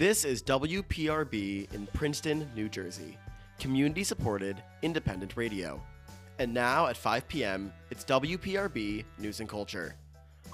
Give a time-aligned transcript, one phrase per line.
[0.00, 3.18] This is WPRB in Princeton, New Jersey,
[3.58, 5.78] community supported independent radio.
[6.38, 9.94] And now at 5 p.m., it's WPRB News and Culture.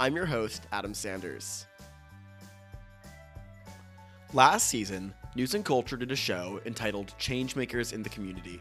[0.01, 1.69] I'm your host, Adam Sanders.
[4.33, 8.61] Last season, News and Culture did a show entitled Changemakers in the Community.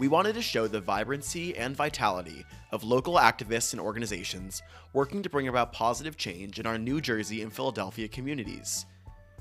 [0.00, 5.30] We wanted to show the vibrancy and vitality of local activists and organizations working to
[5.30, 8.84] bring about positive change in our New Jersey and Philadelphia communities.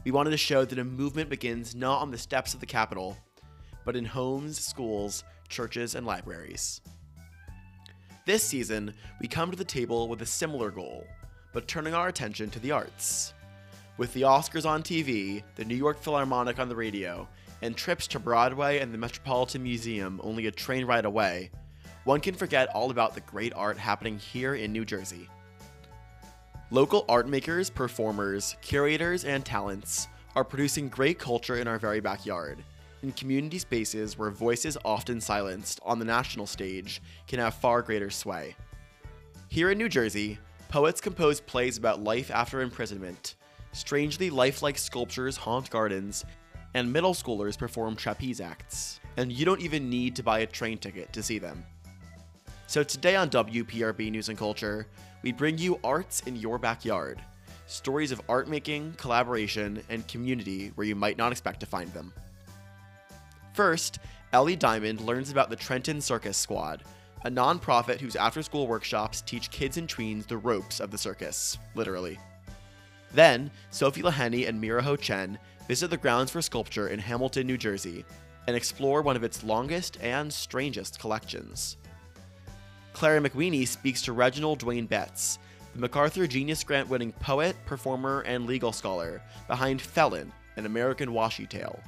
[0.04, 3.18] We wanted to show that a movement begins not on the steps of the Capitol,
[3.84, 6.82] but in homes, schools, churches, and libraries.
[8.26, 11.06] This season, we come to the table with a similar goal,
[11.54, 13.34] but turning our attention to the arts.
[13.98, 17.28] With the Oscars on TV, the New York Philharmonic on the radio,
[17.62, 21.50] and trips to Broadway and the Metropolitan Museum only a train ride away,
[22.04, 25.30] one can forget all about the great art happening here in New Jersey.
[26.70, 32.62] Local art makers, performers, curators, and talents are producing great culture in our very backyard,
[33.04, 38.10] in community spaces where voices often silenced on the national stage can have far greater
[38.10, 38.54] sway.
[39.48, 43.36] Here in New Jersey, poets compose plays about life after imprisonment,
[43.72, 46.26] strangely lifelike sculptures haunt gardens,
[46.74, 49.00] and middle schoolers perform trapeze acts.
[49.16, 51.64] And you don't even need to buy a train ticket to see them.
[52.70, 54.88] So today on WPRB News and Culture,
[55.22, 57.22] we bring you arts in your backyard.
[57.66, 62.12] Stories of art making, collaboration, and community where you might not expect to find them.
[63.54, 64.00] First,
[64.34, 66.84] Ellie Diamond learns about the Trenton Circus Squad,
[67.24, 71.58] a nonprofit whose after school workshops teach kids and tweens the ropes of the circus,
[71.74, 72.20] literally.
[73.14, 77.58] Then, Sophie Leheny and Mira Ho Chen visit the grounds for sculpture in Hamilton, New
[77.58, 78.04] Jersey,
[78.46, 81.78] and explore one of its longest and strangest collections.
[82.98, 85.38] Clara McWeeny speaks to Reginald Dwayne Betts,
[85.76, 91.48] the MacArthur Genius Grant winning poet, performer, and legal scholar behind Felon, an American Washi
[91.48, 91.80] Tale,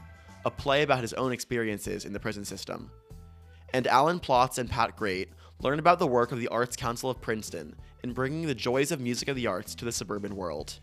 [0.46, 2.92] a play about his own experiences in the prison system.
[3.74, 5.30] And Alan Plotz and Pat Grate
[5.62, 9.02] learn about the work of the Arts Council of Princeton in bringing the joys of
[9.02, 10.80] music of the arts to the suburban world.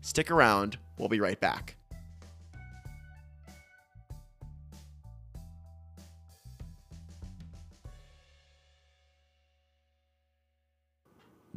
[0.00, 1.76] Stick around, we'll be right back.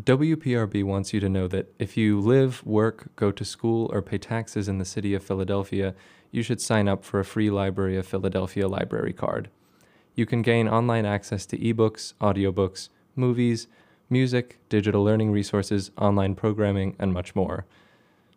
[0.08, 4.18] WPRB wants you to know that if you live, work, go to school, or pay
[4.18, 5.94] taxes in the city of Philadelphia,
[6.32, 9.50] you should sign up for a free Library of Philadelphia library card.
[10.16, 12.88] You can gain online access to ebooks, audiobooks,
[13.18, 13.68] movies,
[14.10, 17.66] music, digital learning resources, online programming, and much more.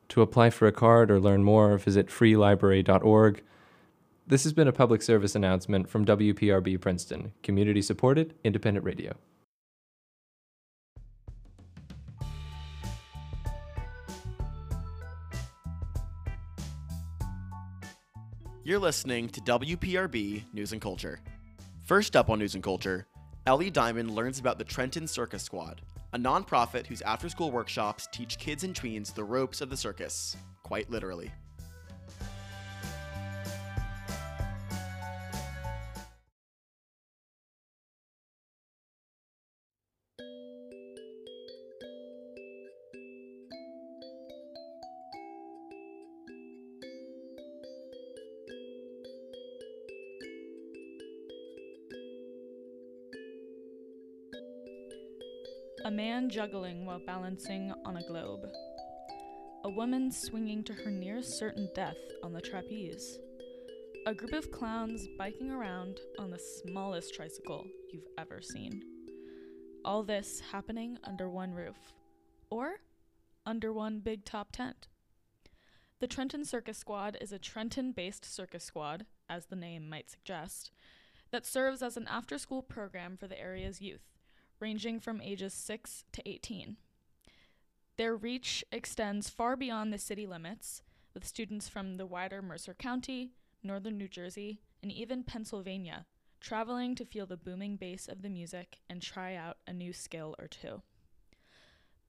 [0.08, 3.42] To apply for a card or learn more, visit freelibrary.org.
[4.26, 9.14] This has been a public service announcement from WPRB Princeton, community supported, independent radio.
[18.62, 21.20] You're listening to WPRB News and Culture.
[21.86, 23.06] First up on News and Culture,
[23.46, 25.80] Ellie Diamond learns about the Trenton Circus Squad,
[26.12, 30.36] a nonprofit whose after school workshops teach kids and tweens the ropes of the circus,
[30.62, 31.32] quite literally.
[56.40, 58.48] Juggling while balancing on a globe.
[59.64, 63.18] A woman swinging to her near certain death on the trapeze.
[64.06, 68.82] A group of clowns biking around on the smallest tricycle you've ever seen.
[69.84, 71.76] All this happening under one roof.
[72.48, 72.76] Or
[73.44, 74.88] under one big top tent.
[75.98, 80.70] The Trenton Circus Squad is a Trenton based circus squad, as the name might suggest,
[81.32, 84.19] that serves as an after school program for the area's youth
[84.60, 86.76] ranging from ages 6 to 18.
[87.96, 93.32] Their reach extends far beyond the city limits, with students from the wider Mercer County,
[93.62, 96.06] northern New Jersey, and even Pennsylvania
[96.40, 100.34] traveling to feel the booming bass of the music and try out a new skill
[100.38, 100.82] or two.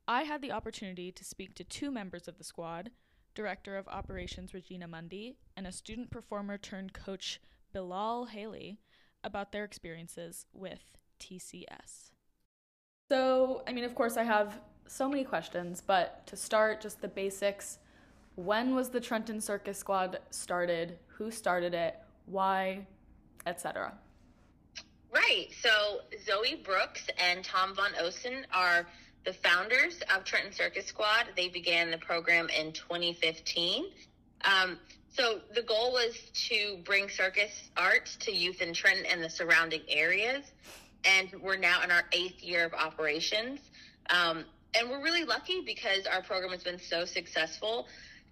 [0.08, 2.92] I had the opportunity to speak to two members of the squad
[3.34, 7.40] Director of Operations Regina Mundy and a student performer turned coach
[7.74, 8.80] Bilal Haley
[9.24, 12.11] about their experiences with TCS.
[13.12, 17.10] So, I mean, of course, I have so many questions, but to start, just the
[17.10, 17.80] basics.
[18.36, 20.98] When was the Trenton Circus Squad started?
[21.08, 21.98] Who started it?
[22.26, 22.88] Why?
[23.46, 23.92] Etc.
[25.14, 25.50] Right.
[25.62, 28.88] So Zoe Brooks and Tom Von Oehsen are
[29.26, 31.26] the founders of Trenton Circus Squad.
[31.36, 33.88] They began the program in 2015.
[34.46, 34.80] Um,
[35.10, 36.16] so the goal was
[36.48, 40.54] to bring circus arts to youth in Trenton and the surrounding areas.
[41.06, 43.60] And we're now in our eighth year of operations.
[44.10, 47.88] Um, and we're really lucky because our program has been so successful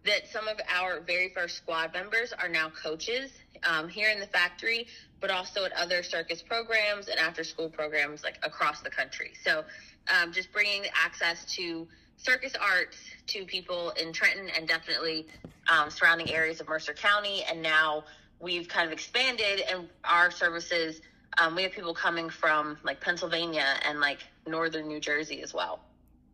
[0.05, 3.31] that some of our very first squad members are now coaches
[3.63, 4.87] um, here in the factory,
[5.19, 9.31] but also at other circus programs and after school programs like across the country.
[9.43, 9.65] So
[10.07, 15.27] um, just bringing access to circus arts to people in Trenton and definitely
[15.69, 17.43] um, surrounding areas of Mercer County.
[17.49, 18.05] And now
[18.39, 21.01] we've kind of expanded and our services.
[21.37, 25.79] Um, we have people coming from like Pennsylvania and like northern New Jersey as well.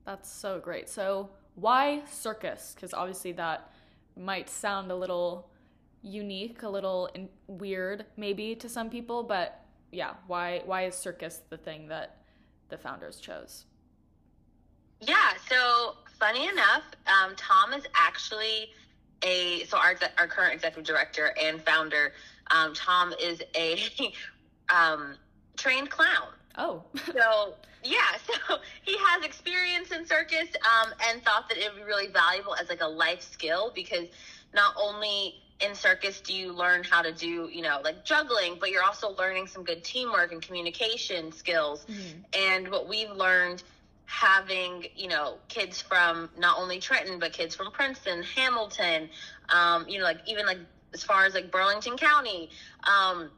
[0.05, 0.89] That's so great.
[0.89, 2.73] So why circus?
[2.75, 3.71] Because obviously that
[4.17, 5.49] might sound a little
[6.01, 9.61] unique, a little in- weird maybe to some people, but
[9.91, 12.17] yeah, why why is circus the thing that
[12.69, 13.65] the founders chose?
[15.01, 18.71] Yeah, so funny enough, um, Tom is actually
[19.23, 22.13] a so our our current executive director and founder.
[22.51, 23.79] Um, Tom is a
[24.69, 25.15] um,
[25.57, 26.29] trained clown.
[26.57, 27.99] Oh, so yeah,
[28.47, 32.55] so he has experience in circus um, and thought that it would be really valuable
[32.55, 34.07] as like a life skill because
[34.53, 38.71] not only in circus do you learn how to do you know like juggling but
[38.71, 42.19] you're also learning some good teamwork and communication skills mm-hmm.
[42.33, 43.63] and what we've learned
[44.05, 49.09] having you know kids from not only trenton but kids from princeton hamilton
[49.49, 50.59] um, you know like even like
[50.93, 52.49] as far as like burlington county
[52.83, 53.29] um,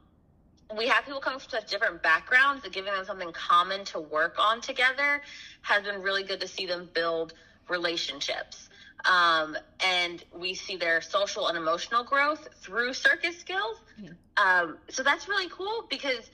[0.76, 4.36] we have people coming from such different backgrounds that giving them something common to work
[4.38, 5.22] on together
[5.62, 7.32] has been really good to see them build
[7.68, 8.68] relationships
[9.04, 13.78] um, and we see their social and emotional growth through circus skills.
[14.00, 14.12] Mm-hmm.
[14.36, 16.30] Um, so that's really cool because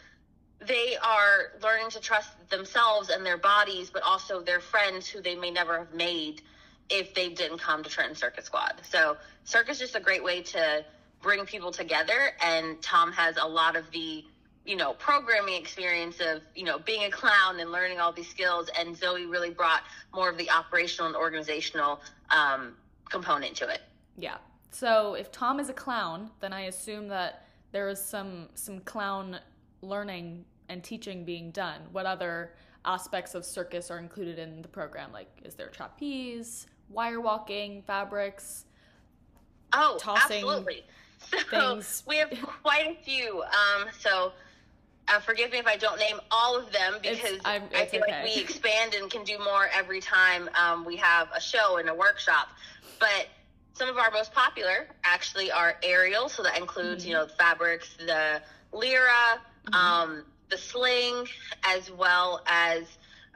[0.60, 5.34] they are learning to trust themselves and their bodies, but also their friends who they
[5.34, 6.42] may never have made
[6.90, 8.80] if they didn't come to Trenton Circus Squad.
[8.90, 10.84] So circus is just a great way to
[11.24, 12.30] bring people together.
[12.44, 14.24] And Tom has a lot of the
[14.64, 18.70] you know, programming experience of, you know, being a clown and learning all these skills.
[18.78, 19.82] And Zoe really brought
[20.14, 22.00] more of the operational and organizational
[22.30, 22.74] um,
[23.10, 23.82] component to it.
[24.16, 24.36] Yeah.
[24.70, 29.38] So if Tom is a clown, then I assume that there is some some clown
[29.82, 31.82] learning and teaching being done.
[31.92, 32.54] What other
[32.84, 35.12] aspects of circus are included in the program?
[35.12, 38.64] Like, is there trapeze, wire walking, fabrics?
[39.74, 40.84] Oh, tossing absolutely.
[41.50, 42.02] So things.
[42.06, 42.30] we have
[42.62, 43.42] quite a few.
[43.42, 44.32] Um, so
[45.08, 48.02] uh, forgive me if I don't name all of them because it's, it's I feel
[48.02, 48.12] okay.
[48.12, 51.88] like we expand and can do more every time um, we have a show and
[51.88, 52.48] a workshop.
[52.98, 53.28] But
[53.74, 57.08] some of our most popular actually are aerial, so that includes mm-hmm.
[57.10, 58.40] you know the fabrics, the
[58.72, 59.74] lyra, mm-hmm.
[59.74, 61.26] um, the sling,
[61.64, 62.84] as well as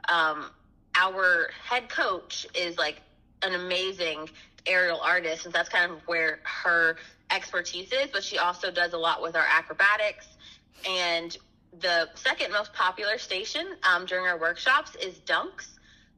[0.07, 0.45] um,
[0.95, 3.01] our head coach is like
[3.43, 4.29] an amazing
[4.65, 6.97] aerial artist, and that's kind of where her
[7.31, 8.07] expertise is.
[8.11, 10.27] But she also does a lot with our acrobatics
[10.87, 11.37] and
[11.81, 15.77] the second most popular station um, during our workshops is dunks.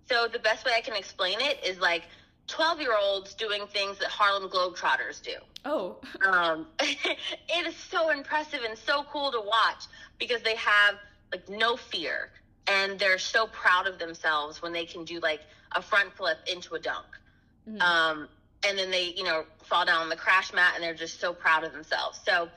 [0.09, 2.03] So the best way I can explain it is like
[2.47, 5.35] 12 year olds doing things that Harlem Globetrotters do.
[5.63, 5.97] Oh.
[6.25, 9.85] um, it is so impressive and so cool to watch
[10.17, 10.95] because they have
[11.31, 12.31] like no fear
[12.67, 15.41] and they're so proud of themselves when they can do like
[15.73, 17.05] a front flip into a dunk.
[17.69, 17.81] Mm-hmm.
[17.81, 18.27] Um,
[18.67, 21.33] and then they, you know, fall down on the crash mat and they're just so
[21.33, 22.19] proud of themselves.
[22.25, 22.49] So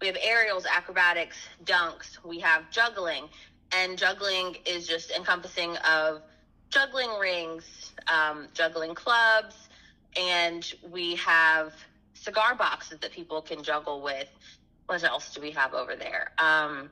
[0.00, 3.28] we have aerials, acrobatics, dunks, we have juggling,
[3.72, 6.22] and juggling is just encompassing of
[6.70, 9.68] juggling rings, um, juggling clubs,
[10.18, 11.72] and we have
[12.14, 14.28] cigar boxes that people can juggle with.
[14.86, 16.32] What else do we have over there?
[16.38, 16.90] Um,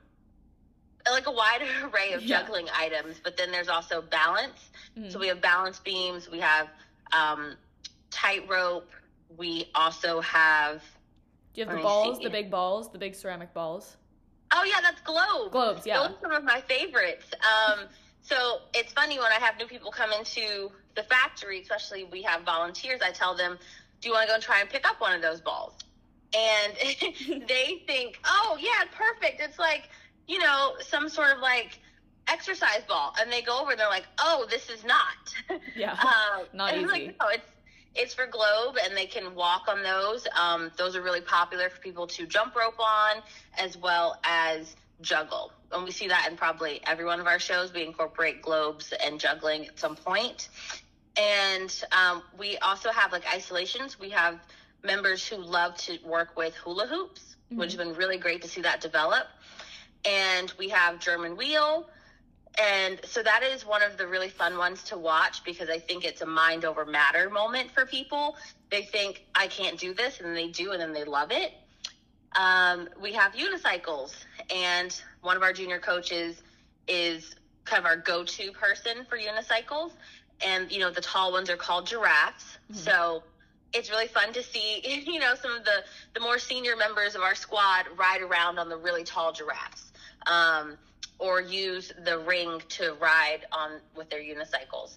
[1.11, 2.41] like a wide array of yeah.
[2.41, 4.71] juggling items, but then there's also balance.
[4.97, 5.11] Mm-hmm.
[5.11, 6.69] So we have balance beams, we have
[7.13, 7.57] um,
[8.11, 8.91] tightrope,
[9.37, 10.83] we also have
[11.55, 12.25] do you have the balls, see.
[12.25, 13.97] the big balls, the big ceramic balls?
[14.53, 15.53] Oh yeah, that's globes.
[15.53, 15.99] Globes, yeah.
[15.99, 17.27] Those are some of my favorites.
[17.43, 17.87] Um,
[18.21, 22.43] so it's funny when I have new people come into the factory, especially we have
[22.43, 23.01] volunteers.
[23.03, 23.59] I tell them,
[24.01, 25.75] "Do you want to go and try and pick up one of those balls?"
[26.37, 26.75] And
[27.49, 29.41] they think, "Oh yeah, perfect.
[29.41, 29.89] It's like
[30.29, 31.81] you know some sort of like."
[32.29, 35.35] exercise ball and they go over and they're like oh this is not
[35.75, 37.43] yeah um, not easy like, no, it's
[37.95, 40.27] it's for Globe, and they can walk on those.
[40.39, 43.23] Um, those are really popular for people to jump rope on,
[43.59, 45.53] as well as juggle.
[45.73, 47.73] And we see that in probably every one of our shows.
[47.73, 49.97] We incorporate globes and juggling at some.
[51.17, 53.99] And um, we also have like isolations.
[53.99, 54.41] We have
[54.83, 57.59] members who love to work with hula hoops, mm-hmm.
[57.59, 59.27] which has been really great to see that develop.
[60.05, 61.89] And we have German wheel,
[62.61, 66.05] And so that is one of the really fun ones to watch because I think
[66.05, 68.37] it's a mind over matter moment for people.
[68.71, 71.53] They think, I can't do this, and then they do, and then they love it.
[72.37, 74.13] Um, we have unicycles,
[74.55, 76.43] and one of our junior coaches
[76.87, 79.93] is kind of our go to person for unicycles.
[80.45, 82.59] And, you know, the tall ones are called giraffes.
[82.71, 82.75] Mm-hmm.
[82.75, 83.23] So
[83.73, 87.23] it's really fun to see, you know, some of the, the more senior members of
[87.23, 89.93] our squad ride around on the really tall giraffes.
[90.27, 90.77] Um,
[91.19, 94.97] or use the ring to ride on with their unicycles.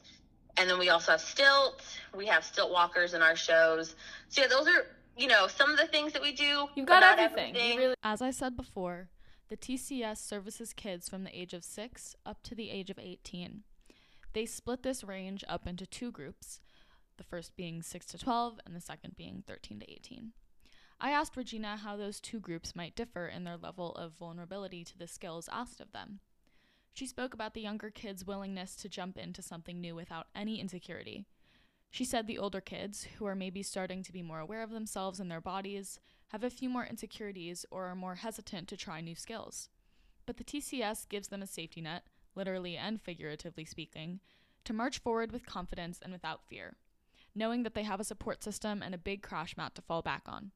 [0.58, 1.98] And then we also have stilts.
[2.16, 3.96] We have stilt walkers in our shows.
[4.30, 6.68] So yeah, those are you know some of the things that we do.
[6.76, 7.50] You've got everything.
[7.56, 7.78] everything.
[7.78, 9.10] Really- As I said before,
[9.50, 13.64] the TCS services kids from the age of six up to the age of 18.
[14.34, 16.60] They split this range up into two groups,
[17.18, 20.32] the first being 6 to 12 and the second being 13 to 18.
[21.04, 24.98] I asked Regina how those two groups might differ in their level of vulnerability to
[24.98, 26.22] the skills asked of them.
[26.94, 31.26] She spoke about the younger kids' willingness to jump into something new without any insecurity.
[31.92, 35.20] She said the older kids, who are maybe starting to be more aware of themselves
[35.20, 39.14] and their bodies, have a few more insecurities or are more hesitant to try new
[39.14, 39.68] skills.
[40.26, 44.22] But the TCS gives them a safety net, literally and figuratively speaking,
[44.64, 46.78] to march forward with confidence and without fear,
[47.36, 50.24] knowing that they have a support system and a big crash mat to fall back
[50.28, 50.52] on.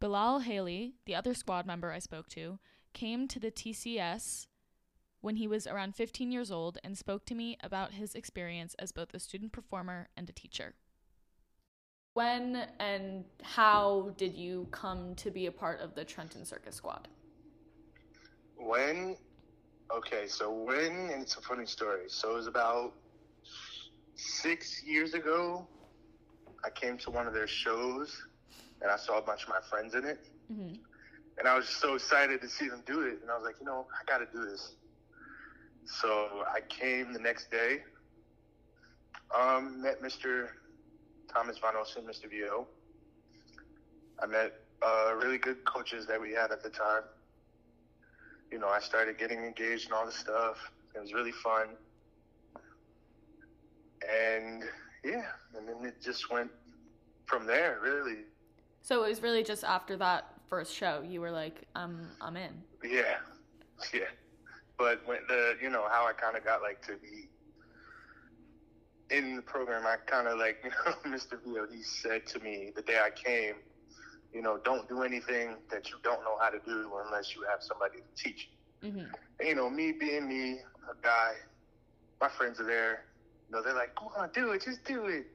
[0.00, 2.58] Bilal Haley, the other squad member I spoke to,
[2.94, 4.46] came to the TCS
[5.20, 8.92] when he was around 15 years old and spoke to me about his experience as
[8.92, 10.74] both a student performer and a teacher.
[12.14, 17.06] When and how did you come to be a part of the Trenton Circus Squad?
[18.56, 19.16] When,
[19.94, 22.04] okay, so when, and it's a funny story.
[22.08, 22.94] So it was about
[24.16, 25.68] six years ago.
[26.64, 28.26] I came to one of their shows
[28.82, 30.26] and I saw a bunch of my friends in it.
[30.52, 30.74] Mm-hmm.
[31.38, 33.18] And I was just so excited to see them do it.
[33.22, 34.74] And I was like, you know, I got to do this.
[35.84, 37.78] So I came the next day,
[39.36, 40.48] um, met Mr.
[41.32, 42.28] Thomas Von Oehsen, Mr.
[42.30, 42.66] VO.
[44.22, 47.02] I met uh, really good coaches that we had at the time.
[48.50, 50.56] You know, I started getting engaged in all this stuff.
[50.94, 51.68] It was really fun.
[54.02, 54.64] And
[55.04, 55.24] yeah,
[55.56, 56.50] and then it just went
[57.26, 58.24] from there, really.
[58.82, 62.62] So it was really just after that first show, you were like, "I'm, I'm in."
[62.82, 63.16] Yeah,
[63.92, 64.00] yeah.
[64.78, 67.28] But when the, you know, how I kind of got like to be
[69.10, 71.38] in the program, I kind of like, you know, Mr.
[71.44, 73.54] Vio, he said to me the day I came,
[74.32, 77.62] you know, don't do anything that you don't know how to do unless you have
[77.62, 78.48] somebody to teach
[78.82, 78.88] you.
[78.88, 79.12] Mm-hmm.
[79.40, 80.60] And, you know, me being me,
[80.90, 81.32] a guy,
[82.20, 83.04] my friends are there.
[83.48, 85.26] You know, they're like, "Come on, do it, just do it."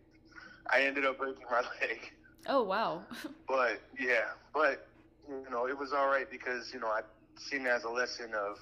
[0.72, 2.12] I ended up breaking my leg.
[2.48, 3.04] Oh wow.
[3.48, 4.88] but yeah, but
[5.28, 7.02] you know, it was all right because you know I
[7.38, 8.58] seen it as a lesson of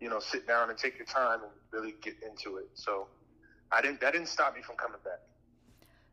[0.00, 2.68] you know sit down and take your time and really get into it.
[2.74, 3.06] So
[3.72, 5.20] I didn't that didn't stop me from coming back.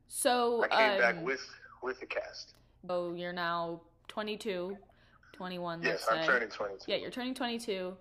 [0.07, 1.47] So I came um, back with
[1.81, 2.53] with the cast.
[2.89, 4.77] Oh, you're now 22,
[5.33, 5.83] 21.
[5.83, 6.27] Yes, I'm say.
[6.27, 6.91] turning 22.
[6.91, 7.95] Yeah, you're turning 22.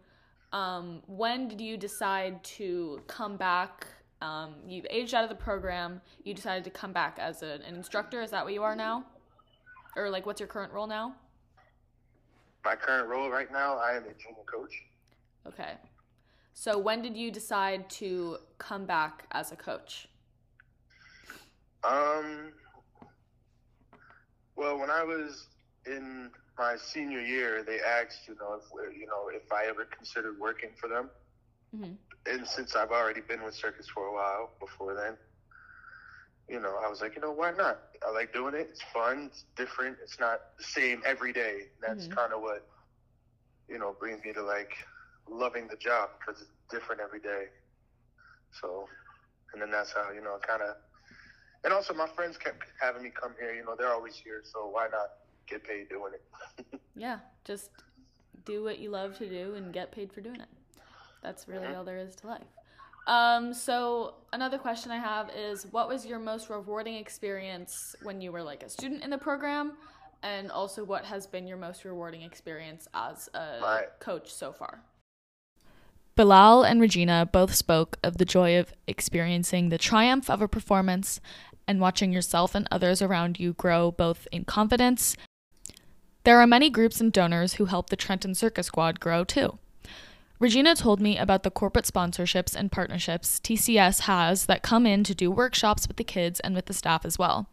[0.53, 3.87] Um, when did you decide to come back
[4.23, 6.01] um, you've aged out of the program.
[6.23, 8.23] You decided to come back as a, an instructor.
[8.23, 9.05] Is that what you are now?
[9.97, 11.17] Or like, what's your current role now?
[12.65, 14.81] My current role right now, I am a junior coach.
[15.47, 15.73] Okay.
[16.55, 20.09] So when did you decide to come back as a coach?
[21.83, 22.53] Um.
[24.55, 25.49] Well, when I was
[25.87, 30.39] in my senior year, they asked, you know, if you know if I ever considered
[30.39, 31.11] working for them.
[31.75, 31.95] Mm-hmm
[32.27, 35.17] and since I've already been with circus for a while before then,
[36.49, 37.79] you know, I was like, you know, why not?
[38.07, 38.69] I like doing it.
[38.71, 39.31] It's fun.
[39.31, 39.97] It's different.
[40.03, 41.69] It's not the same every day.
[41.81, 42.15] That's mm-hmm.
[42.15, 42.67] kind of what,
[43.69, 44.73] you know, brings me to like
[45.29, 47.45] loving the job because it's different every day.
[48.61, 48.87] So,
[49.53, 50.77] and then that's how, you know, kind of,
[51.65, 53.55] and also my friends kept having me come here.
[53.55, 54.43] You know, they're always here.
[54.45, 55.09] So why not
[55.49, 56.81] get paid doing it?
[56.97, 57.19] yeah.
[57.45, 57.71] Just
[58.45, 60.49] do what you love to do and get paid for doing it.
[61.23, 62.43] That's really all there is to life.
[63.07, 68.31] Um, so another question I have is what was your most rewarding experience when you
[68.31, 69.73] were like a student in the program?
[70.23, 73.89] And also what has been your most rewarding experience as a right.
[73.99, 74.83] coach so far?
[76.15, 81.21] Bilal and Regina both spoke of the joy of experiencing the triumph of a performance
[81.67, 85.17] and watching yourself and others around you grow both in confidence.
[86.25, 89.59] There are many groups and donors who help the Trenton Circus Squad grow too.
[90.43, 95.15] Regina told me about the corporate sponsorships and partnerships TCS has that come in to
[95.15, 97.49] do workshops with the kids and with the staff as well.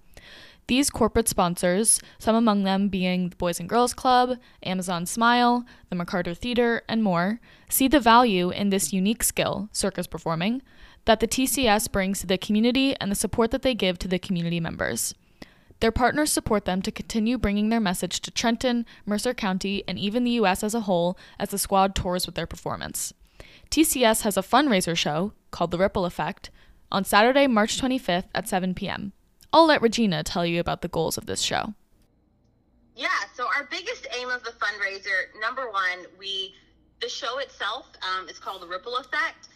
[0.66, 5.96] These corporate sponsors, some among them being the Boys and Girls Club, Amazon Smile, the
[5.96, 10.64] McCarter Theater, and more, see the value in this unique skill, circus performing,
[11.06, 14.18] that the TCS brings to the community and the support that they give to the
[14.18, 15.14] community members.
[15.80, 20.24] Their partners support them to continue bringing their message to Trenton, Mercer County, and even
[20.24, 20.64] the U.S.
[20.64, 23.14] as a whole as the squad tours with their performance.
[23.72, 26.50] TCS has a fundraiser show called The Ripple Effect
[26.92, 29.14] on Saturday, March 25th at 7 p.m.
[29.54, 31.74] I'll let Regina tell you about the goals of this show.
[32.96, 36.54] Yeah, so our biggest aim of the fundraiser, number one, we
[37.00, 39.48] the show itself um, is called the Ripple Effect,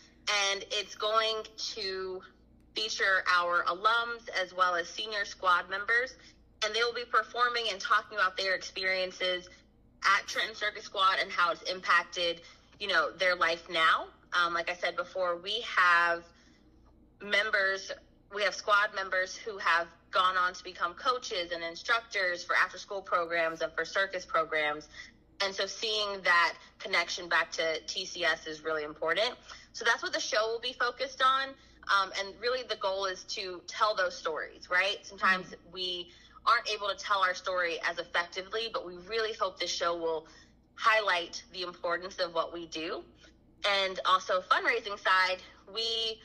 [0.52, 2.22] and it's going to
[2.76, 6.16] feature our alums as well as senior squad members,
[6.66, 9.50] and they will be performing and talking about their experiences
[10.04, 12.42] at Trenton Circus Squad and how it's impacted,
[12.80, 14.06] you know, their life now.
[14.34, 16.24] Um, like I said before, we have
[17.22, 17.92] members
[18.34, 22.78] we have squad members who have gone on to become coaches and instructors for after
[22.78, 24.88] school programs and for circus programs.
[25.42, 29.32] And so seeing that connection back to TCS is really important.
[29.74, 31.50] So that's what the show will be focused on.
[31.92, 34.98] Um, and really the goal is to tell those stories, right?
[35.04, 36.10] Sometimes we
[36.46, 40.28] aren't able to tell our story as effectively, but we really hope this show will
[40.76, 43.04] highlight the importance of what we do.
[43.82, 45.42] And also fundraising side,
[45.74, 46.20] we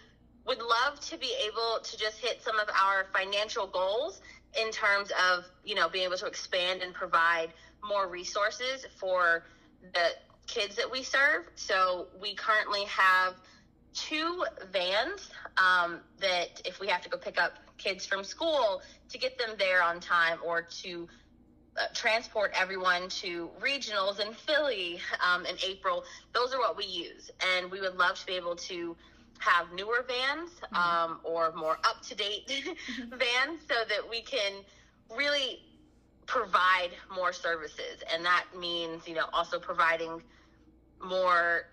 [0.46, 4.20] would love to be able to just hit some of our financial goals
[4.58, 7.52] in terms of you know being able to expand and provide
[7.86, 9.44] more resources for
[9.92, 10.08] the
[10.46, 13.34] kids that we serve so we currently have
[14.06, 19.18] two vans um, that if we have to go pick up kids from school to
[19.18, 21.08] get them there on time or to
[21.76, 26.04] uh, transport everyone to regionals in Philly um, in April.
[26.32, 28.96] Those are what we use, and we would love to be able to
[29.38, 30.74] have newer vans mm-hmm.
[30.74, 32.50] um, or more up to date
[33.10, 34.52] vans so that we can
[35.16, 35.60] really
[36.26, 38.02] provide more services.
[38.12, 40.22] And that means, you know, also providing
[41.02, 41.66] more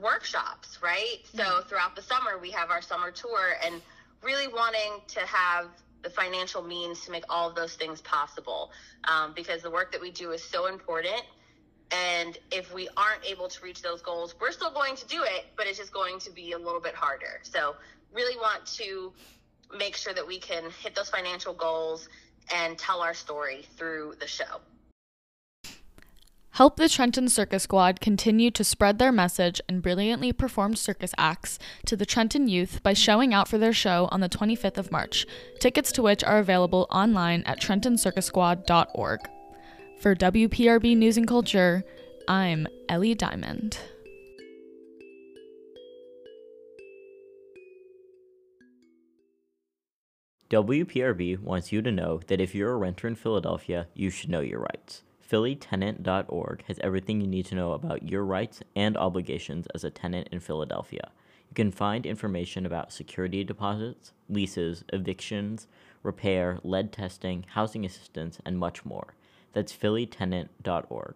[0.00, 1.18] workshops, right?
[1.26, 1.38] Mm-hmm.
[1.38, 3.80] So throughout the summer, we have our summer tour and
[4.22, 5.66] really wanting to have
[6.02, 8.70] the financial means to make all of those things possible
[9.04, 11.22] um, because the work that we do is so important
[11.92, 15.46] and if we aren't able to reach those goals, we're still going to do it,
[15.56, 17.40] but it's just going to be a little bit harder.
[17.42, 17.76] So,
[18.14, 19.12] really want to
[19.76, 22.08] make sure that we can hit those financial goals
[22.54, 24.60] and tell our story through the show.
[26.56, 31.58] Help the Trenton Circus Squad continue to spread their message and brilliantly performed circus acts
[31.86, 35.24] to the Trenton youth by showing out for their show on the 25th of March,
[35.60, 39.20] tickets to which are available online at trentonscircussquad.org.
[39.98, 41.84] For WPRB News and Culture,
[42.28, 43.78] I'm Ellie Diamond.
[50.50, 54.40] WPRB wants you to know that if you're a renter in Philadelphia, you should know
[54.40, 55.02] your rights.
[55.32, 60.28] PhillyTenant.org has everything you need to know about your rights and obligations as a tenant
[60.30, 61.10] in Philadelphia.
[61.48, 65.68] You can find information about security deposits, leases, evictions,
[66.02, 69.14] repair, lead testing, housing assistance, and much more.
[69.54, 71.14] That's phillytenant.org.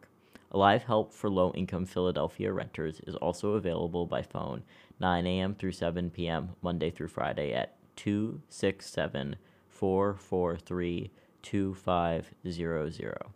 [0.50, 4.62] Live help for low income Philadelphia renters is also available by phone
[4.98, 5.55] 9 a.m.
[5.55, 6.52] through 7 p.m.
[6.62, 9.37] Monday through Friday at 267
[9.68, 11.11] 443
[11.42, 13.36] 2500.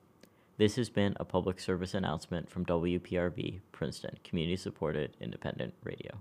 [0.60, 6.20] This has been a public service announcement from WPRB Princeton, community supported independent radio.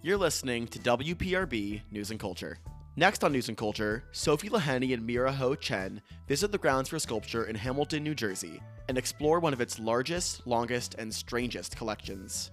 [0.00, 2.56] You're listening to WPRB News and Culture.
[2.96, 6.98] Next on News and Culture, Sophie Leheny and Mira Ho Chen visit the grounds for
[6.98, 12.50] sculpture in Hamilton, New Jersey, and explore one of its largest, longest, and strangest collections.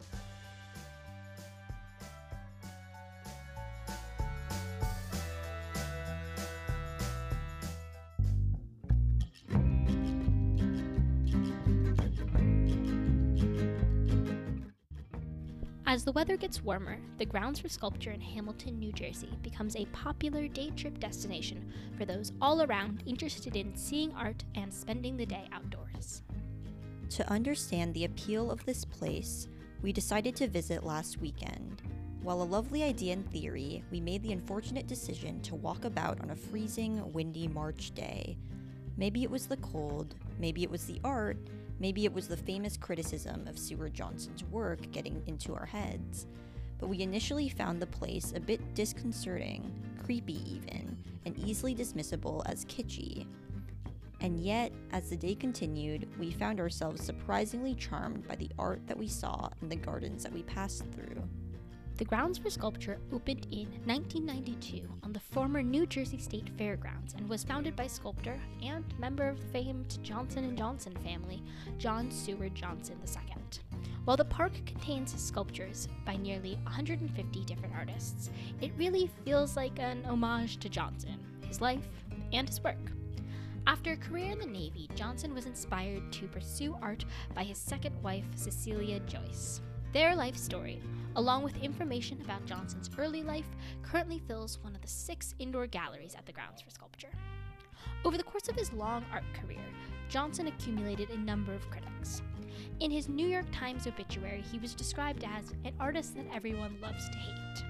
[16.01, 19.85] As the weather gets warmer, the Grounds for Sculpture in Hamilton, New Jersey becomes a
[19.93, 25.27] popular day trip destination for those all around interested in seeing art and spending the
[25.27, 26.23] day outdoors.
[27.11, 29.47] To understand the appeal of this place,
[29.83, 31.83] we decided to visit last weekend.
[32.23, 36.31] While a lovely idea in theory, we made the unfortunate decision to walk about on
[36.31, 38.39] a freezing, windy March day.
[38.97, 41.37] Maybe it was the cold, maybe it was the art,
[41.81, 46.27] Maybe it was the famous criticism of Seward Johnson's work getting into our heads,
[46.77, 49.73] but we initially found the place a bit disconcerting,
[50.05, 53.25] creepy even, and easily dismissible as kitschy.
[54.19, 58.99] And yet, as the day continued, we found ourselves surprisingly charmed by the art that
[58.99, 61.27] we saw and the gardens that we passed through.
[62.01, 67.29] The Grounds for Sculpture opened in 1992 on the former New Jersey State Fairgrounds and
[67.29, 71.43] was founded by sculptor and member of the famed Johnson & Johnson family,
[71.77, 73.35] John Seward Johnson II.
[74.05, 80.03] While the park contains sculptures by nearly 150 different artists, it really feels like an
[80.05, 81.87] homage to Johnson, his life,
[82.33, 82.91] and his work.
[83.67, 87.93] After a career in the Navy, Johnson was inspired to pursue art by his second
[88.01, 89.61] wife, Cecilia Joyce.
[89.93, 90.81] Their life story,
[91.15, 93.49] along with information about Johnson's early life,
[93.81, 97.11] currently fills one of the six indoor galleries at the Grounds for Sculpture.
[98.03, 99.63] Over the course of his long art career,
[100.09, 102.21] Johnson accumulated a number of critics.
[102.79, 107.07] In his New York Times obituary, he was described as an artist that everyone loves
[107.09, 107.63] to hate.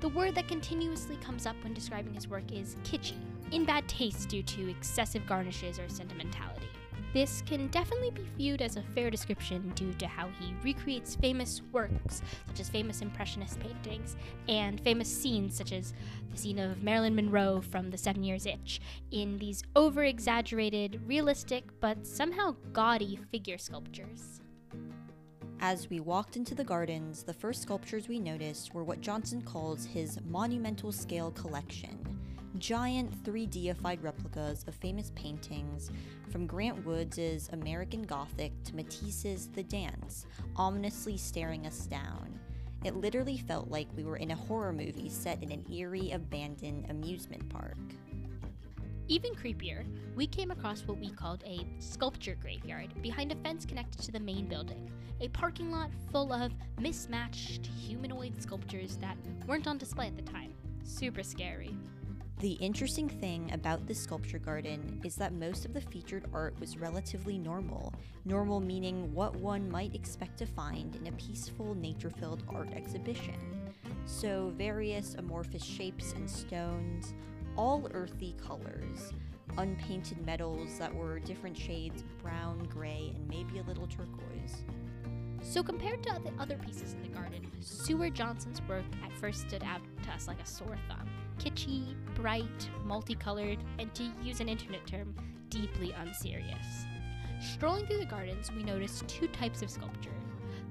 [0.00, 3.16] The word that continuously comes up when describing his work is kitschy,
[3.52, 6.68] in bad taste due to excessive garnishes or sentimentality.
[7.12, 11.62] This can definitely be viewed as a fair description due to how he recreates famous
[11.72, 14.16] works, such as famous Impressionist paintings,
[14.48, 15.94] and famous scenes, such as
[16.30, 18.80] the scene of Marilyn Monroe from The Seven Years' Itch,
[19.10, 24.40] in these over exaggerated, realistic, but somehow gaudy figure sculptures.
[25.60, 29.84] As we walked into the gardens, the first sculptures we noticed were what Johnson calls
[29.84, 32.17] his monumental scale collection
[32.56, 35.90] giant 3Dified replicas of famous paintings,
[36.30, 42.38] from Grant Woods' American Gothic to Matisse's The Dance, ominously staring us down.
[42.84, 46.86] It literally felt like we were in a horror movie set in an eerie, abandoned
[46.90, 47.76] amusement park.
[49.08, 49.84] Even creepier,
[50.16, 54.20] we came across what we called a sculpture graveyard behind a fence connected to the
[54.20, 60.16] main building, a parking lot full of mismatched humanoid sculptures that weren't on display at
[60.16, 60.52] the time.
[60.84, 61.74] Super scary.
[62.40, 66.78] The interesting thing about this sculpture garden is that most of the featured art was
[66.78, 67.92] relatively normal.
[68.24, 73.34] Normal meaning what one might expect to find in a peaceful, nature filled art exhibition.
[74.06, 77.12] So, various amorphous shapes and stones,
[77.56, 79.12] all earthy colors,
[79.56, 84.62] unpainted metals that were different shades brown, gray, and maybe a little turquoise.
[85.42, 89.64] So, compared to the other pieces in the garden, Seward Johnson's work at first stood
[89.64, 94.86] out to us like a sore thumb kitschy, bright, multicolored, and to use an internet
[94.86, 95.14] term,
[95.48, 96.86] deeply unserious.
[97.40, 100.10] Strolling through the gardens, we noticed two types of sculpture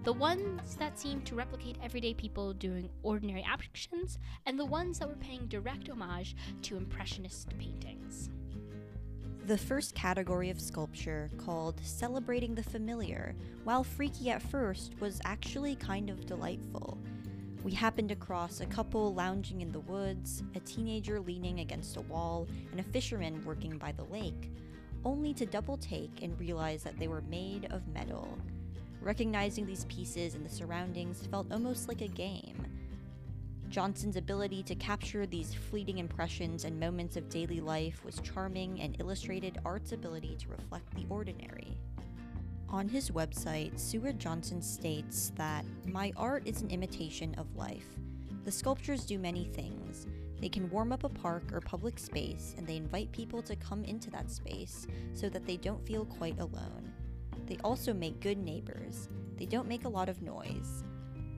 [0.07, 5.09] the ones that seemed to replicate everyday people doing ordinary actions, and the ones that
[5.09, 8.29] were paying direct homage to Impressionist paintings.
[9.47, 15.75] The first category of sculpture, called Celebrating the Familiar, while freaky at first, was actually
[15.75, 16.97] kind of delightful.
[17.67, 22.47] We happened across a couple lounging in the woods, a teenager leaning against a wall,
[22.71, 24.53] and a fisherman working by the lake,
[25.03, 28.39] only to double take and realize that they were made of metal.
[29.01, 32.65] Recognizing these pieces in the surroundings felt almost like a game.
[33.67, 38.95] Johnson's ability to capture these fleeting impressions and moments of daily life was charming and
[39.01, 41.77] illustrated art's ability to reflect the ordinary.
[42.69, 47.87] On his website, Seward Johnson states that my art is an imitation of life.
[48.43, 50.05] The sculptures do many things.
[50.41, 53.85] They can warm up a park or public space, and they invite people to come
[53.85, 56.91] into that space so that they don't feel quite alone.
[57.45, 59.07] They also make good neighbors.
[59.37, 60.83] They don't make a lot of noise.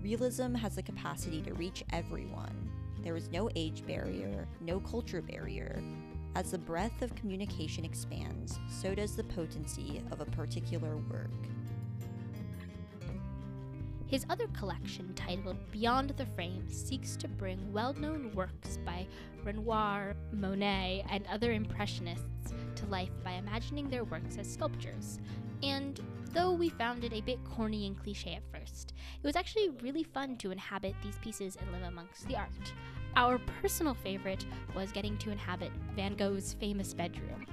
[0.01, 2.71] Realism has the capacity to reach everyone.
[3.03, 5.81] There is no age barrier, no culture barrier,
[6.35, 11.29] as the breadth of communication expands, so does the potency of a particular work.
[14.09, 19.05] His other collection, titled Beyond the Frame, seeks to bring well known works by
[19.43, 25.19] Renoir, Monet, and other Impressionists to life by imagining their works as sculptures.
[25.61, 25.99] And
[26.33, 30.03] though we found it a bit corny and cliche at first, it was actually really
[30.03, 32.73] fun to inhabit these pieces and live amongst the art.
[33.15, 34.45] Our personal favorite
[34.75, 37.45] was getting to inhabit Van Gogh's famous bedroom.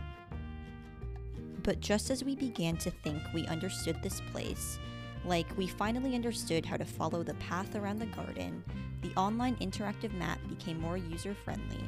[1.63, 4.79] But just as we began to think we understood this place,
[5.25, 8.63] like we finally understood how to follow the path around the garden,
[9.03, 11.83] the online interactive map became more user friendly.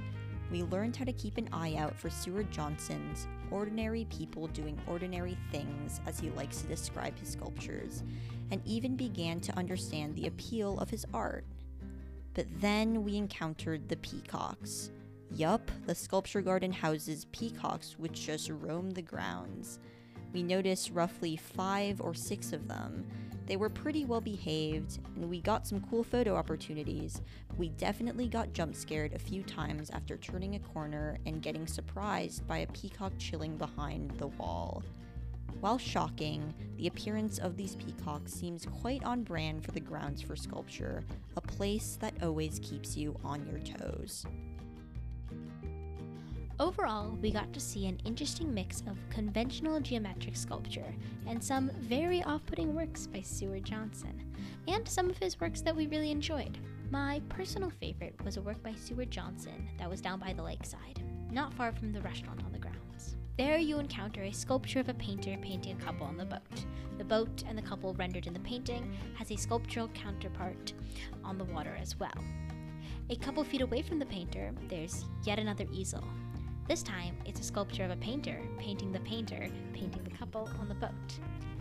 [0.50, 5.36] We learned how to keep an eye out for Seward Johnson's ordinary people doing ordinary
[5.52, 8.02] things, as he likes to describe his sculptures,
[8.50, 11.44] and even began to understand the appeal of his art.
[12.38, 14.92] But then we encountered the peacocks.
[15.32, 19.80] Yup, the sculpture garden houses peacocks which just roam the grounds.
[20.32, 23.04] We noticed roughly five or six of them,
[23.46, 27.22] They were pretty well behaved, and we got some cool photo opportunities.
[27.56, 32.46] We definitely got jump scared a few times after turning a corner and getting surprised
[32.46, 34.84] by a peacock chilling behind the wall.
[35.60, 40.36] While shocking, the appearance of these peacocks seems quite on brand for the grounds for
[40.36, 41.04] sculpture,
[41.36, 44.24] a place that always keeps you on your toes.
[46.60, 50.94] Overall, we got to see an interesting mix of conventional geometric sculpture
[51.26, 54.24] and some very off putting works by Seward Johnson,
[54.66, 56.58] and some of his works that we really enjoyed.
[56.90, 61.02] My personal favorite was a work by Seward Johnson that was down by the lakeside,
[61.30, 62.57] not far from the restaurant on the.
[63.38, 66.66] There you encounter a sculpture of a painter painting a couple on the boat.
[66.98, 70.74] The boat and the couple rendered in the painting has a sculptural counterpart
[71.24, 72.24] on the water as well.
[73.08, 76.04] A couple feet away from the painter, there's yet another easel,
[76.68, 80.68] this time, it's a sculpture of a painter painting the painter painting the couple on
[80.68, 80.92] the boat.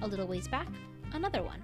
[0.02, 0.68] A little ways back,
[1.14, 1.64] another one.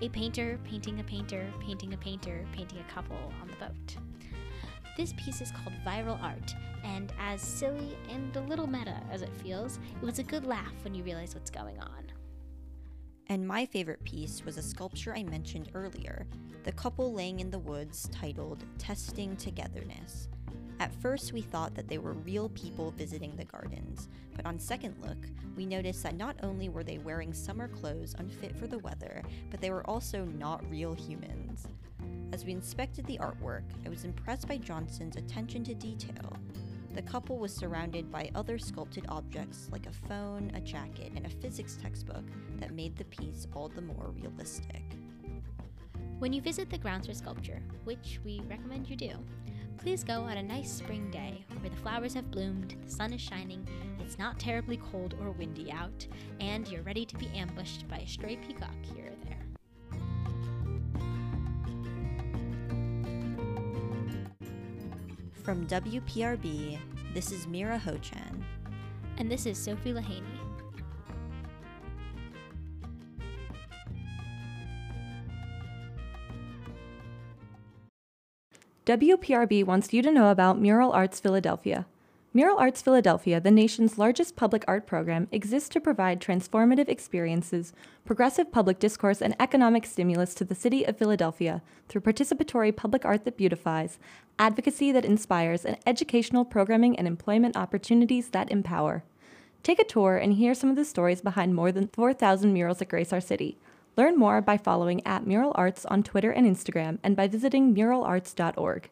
[0.00, 4.09] A painter painting a painter painting a painter painting a couple on the boat.
[4.96, 9.34] This piece is called Viral Art, and as silly and a little meta as it
[9.42, 12.12] feels, it was a good laugh when you realize what's going on.
[13.28, 16.26] And my favorite piece was a sculpture I mentioned earlier,
[16.64, 20.28] the couple laying in the woods titled Testing Togetherness.
[20.80, 24.96] At first, we thought that they were real people visiting the gardens, but on second
[25.00, 25.18] look,
[25.54, 29.60] we noticed that not only were they wearing summer clothes unfit for the weather, but
[29.60, 31.68] they were also not real humans.
[32.32, 36.36] As we inspected the artwork, I was impressed by Johnson's attention to detail.
[36.94, 41.30] The couple was surrounded by other sculpted objects like a phone, a jacket, and a
[41.30, 42.24] physics textbook
[42.58, 44.82] that made the piece all the more realistic.
[46.18, 49.12] When you visit the grounds for sculpture, which we recommend you do,
[49.80, 53.20] Please go on a nice spring day where the flowers have bloomed, the sun is
[53.20, 53.66] shining,
[53.98, 56.06] it's not terribly cold or windy out,
[56.38, 59.14] and you're ready to be ambushed by a stray peacock here
[65.50, 66.78] From WPRB,
[67.12, 68.44] this is Mira Ho-Chen.
[69.18, 70.22] And this is Sophie Leheny.
[78.86, 81.84] WPRB wants you to know about Mural Arts Philadelphia.
[82.32, 87.72] Mural Arts Philadelphia, the nation's largest public art program, exists to provide transformative experiences,
[88.04, 93.24] progressive public discourse, and economic stimulus to the city of Philadelphia through participatory public art
[93.24, 93.98] that beautifies,
[94.38, 99.02] advocacy that inspires, and educational programming and employment opportunities that empower.
[99.64, 102.88] Take a tour and hear some of the stories behind more than 4,000 murals that
[102.88, 103.58] grace our city.
[103.96, 108.88] Learn more by following at Mural Arts on Twitter and Instagram and by visiting muralarts.org.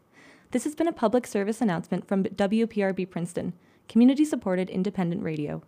[0.51, 3.53] This has been a public service announcement from WPRB Princeton,
[3.87, 5.63] community supported independent radio.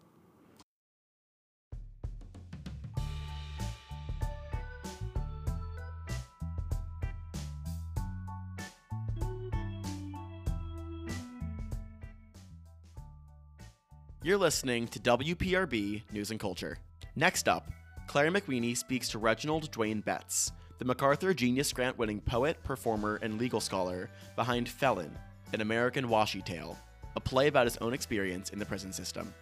[14.23, 16.79] You're listening to WPRB News and Culture.
[17.17, 17.71] Next up,
[18.07, 23.39] Claire McWeeny speaks to Reginald Dwayne Betts, the MacArthur Genius Grant winning poet, performer, and
[23.39, 25.15] legal scholar behind Felon,
[25.53, 26.79] an American washi tale,
[27.15, 29.35] a play about his own experience in the prison system.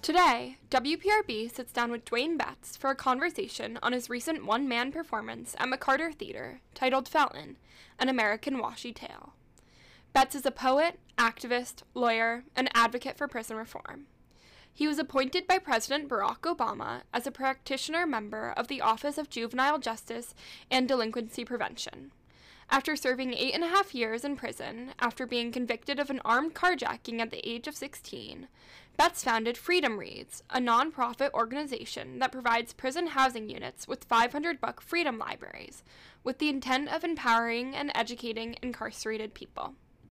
[0.00, 4.90] Today, WPRB sits down with Dwayne Betts for a conversation on his recent one man
[4.90, 7.56] performance at McCarter Theater titled Felon,
[7.98, 9.34] an American Washi Tale.
[10.14, 14.06] Betts is a poet, activist, lawyer, and advocate for prison reform.
[14.72, 19.28] He was appointed by President Barack Obama as a practitioner member of the Office of
[19.28, 20.32] Juvenile Justice
[20.70, 22.12] and Delinquency Prevention.
[22.70, 26.54] After serving eight and a half years in prison after being convicted of an armed
[26.54, 28.46] carjacking at the age of 16,
[28.96, 34.80] Betts founded Freedom Reads, a nonprofit organization that provides prison housing units with 500 book
[34.80, 35.82] freedom libraries,
[36.22, 39.74] with the intent of empowering and educating incarcerated people.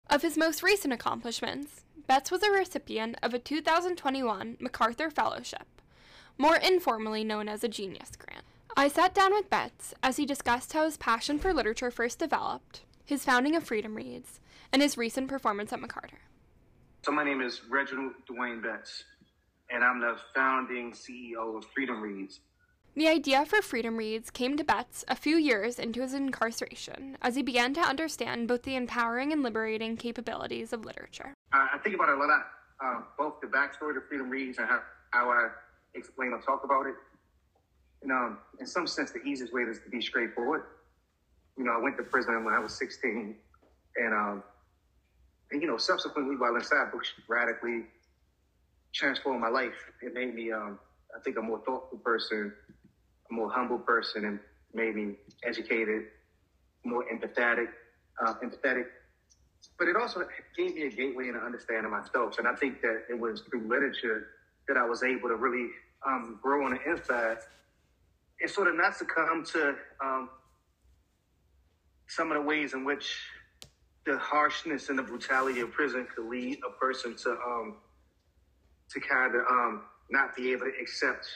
[0.09, 5.67] Of his most recent accomplishments, Betts was a recipient of a 2021 MacArthur Fellowship,
[6.35, 8.43] more informally known as a Genius Grant.
[8.75, 12.81] I sat down with Betts as he discussed how his passion for literature first developed,
[13.05, 14.39] his founding of Freedom Reads,
[14.73, 16.17] and his recent performance at McCarter.
[17.03, 19.03] So, my name is Reginald Dwayne Betts,
[19.69, 22.39] and I'm the founding CEO of Freedom Reads,
[22.99, 27.35] the idea for Freedom Reads came to Betts a few years into his incarceration as
[27.35, 31.33] he began to understand both the empowering and liberating capabilities of literature.
[31.53, 32.45] I think about it a lot,
[32.83, 34.81] uh, both the backstory to Freedom Reads and how,
[35.11, 35.47] how I
[35.95, 36.95] explain or talk about it.
[38.01, 40.63] And um, in some sense, the easiest way is to be straightforward.
[41.57, 43.35] You know, I went to prison when I was 16,
[43.95, 44.43] and um,
[45.51, 47.85] and you know, subsequently while inside books radically
[48.93, 49.91] transformed my life.
[50.01, 50.79] It made me, um,
[51.15, 52.53] I think, a more thoughtful person,
[53.29, 54.39] a more humble person, and
[54.73, 56.03] maybe educated,
[56.85, 57.67] more empathetic,
[58.25, 58.85] uh, empathetic.
[59.77, 60.21] But it also
[60.57, 62.37] gave me a gateway into understanding myself.
[62.37, 64.27] And I think that it was through literature
[64.67, 65.69] that I was able to really
[66.05, 67.37] um, grow on the inside
[68.41, 70.29] and sort of not succumb to um,
[72.07, 73.15] some of the ways in which
[74.05, 77.75] the harshness and the brutality of prison could lead a person to um,
[78.89, 81.27] to kind of um, not be able to accept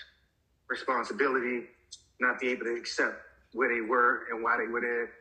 [0.67, 1.65] responsibility,
[2.23, 3.15] not be able to accept
[3.53, 5.11] where they were and why they were there,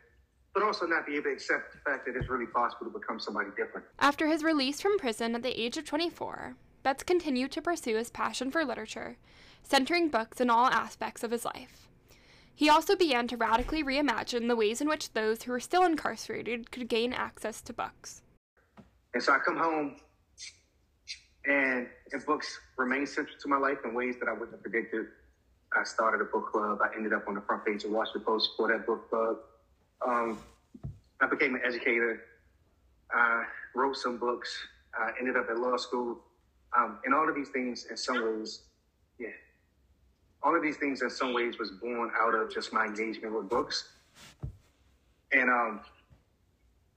[0.54, 3.20] but also not be able to accept the fact that it's really possible to become
[3.20, 3.86] somebody different.
[3.98, 8.10] After his release from prison at the age of 24, Betts continued to pursue his
[8.10, 9.16] passion for literature,
[9.62, 11.88] centering books in all aspects of his life.
[12.54, 16.70] He also began to radically reimagine the ways in which those who were still incarcerated
[16.70, 18.22] could gain access to books.
[19.14, 19.96] And so I come home,
[21.46, 25.06] and, and books remain central to my life in ways that I wouldn't have predicted.
[25.78, 26.78] I started a book club.
[26.82, 29.36] I ended up on the front page of Washington Post for that book club.
[30.06, 30.38] Um,
[31.20, 32.22] I became an educator.
[33.12, 34.54] I wrote some books.
[34.94, 36.18] I ended up at law school.
[36.76, 38.62] Um, and all of these things, in some ways,
[39.18, 39.28] yeah,
[40.42, 43.48] all of these things in some ways was born out of just my engagement with
[43.48, 43.88] books.
[45.32, 45.80] And um,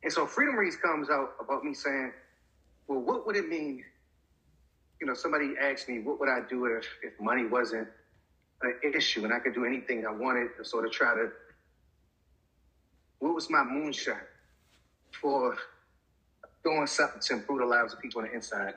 [0.04, 2.12] and so Freedom Reads comes out about me saying,
[2.88, 3.84] well, what would it mean?
[5.02, 7.88] You know, somebody asked me, what would I do if, if money wasn't
[8.66, 11.32] an issue and I could do anything I wanted to sort of try to,
[13.20, 14.22] what was my moonshot
[15.12, 15.58] for
[16.64, 18.74] doing something to improve the lives of people on the inside?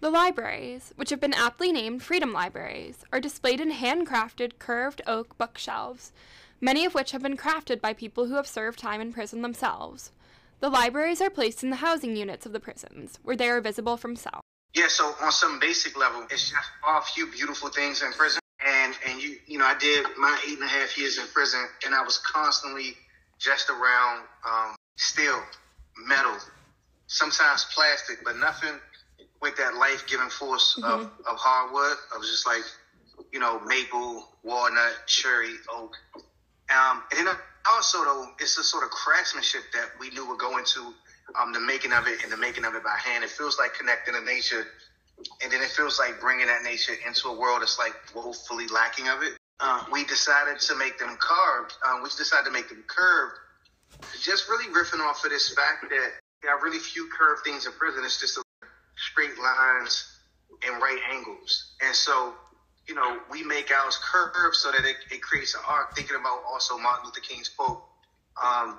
[0.00, 5.38] The libraries, which have been aptly named Freedom Libraries, are displayed in handcrafted curved oak
[5.38, 6.12] bookshelves,
[6.60, 10.12] many of which have been crafted by people who have served time in prison themselves.
[10.60, 13.96] The libraries are placed in the housing units of the prisons, where they are visible
[13.96, 14.40] from cell.
[14.74, 18.40] Yeah, so on some basic level, it's just a few beautiful things in prison.
[18.66, 21.64] And and you you know, I did my eight and a half years in prison
[21.84, 22.96] and I was constantly
[23.38, 25.40] just around um, steel,
[26.06, 26.36] metal,
[27.06, 28.80] sometimes plastic, but nothing
[29.40, 30.90] with that life giving force mm-hmm.
[30.90, 31.96] of, of hardwood.
[32.14, 32.62] I was just like,
[33.32, 35.94] you know, maple, walnut, cherry, oak.
[36.14, 37.34] Um, and then
[37.70, 40.92] also though, it's a sort of craftsmanship that we knew would go into
[41.40, 43.24] um, the making of it and the making of it by hand.
[43.24, 44.66] It feels like connecting to nature,
[45.42, 49.08] and then it feels like bringing that nature into a world that's like woefully lacking
[49.08, 49.32] of it.
[49.58, 51.74] Uh, we decided to make them carved.
[51.88, 53.34] Um, we decided to make them curved,
[54.20, 56.10] just really riffing off of this fact that
[56.42, 58.02] there are really few curved things in prison.
[58.04, 58.38] It's just
[58.96, 60.18] straight lines
[60.66, 61.74] and right angles.
[61.82, 62.34] And so,
[62.86, 66.42] you know, we make ours curved so that it, it creates an arc, thinking about
[66.46, 67.82] also Martin Luther King's quote
[68.42, 68.78] um,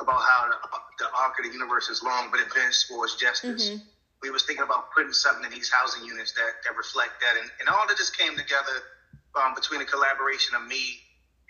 [0.00, 3.70] about how the, the, arc of the universe is long, but it bends towards justice.
[3.70, 3.84] Mm-hmm.
[4.24, 7.38] We was thinking about putting something in these housing units that, that reflect that.
[7.38, 8.80] And, and all of this came together
[9.36, 10.96] um, between the collaboration of me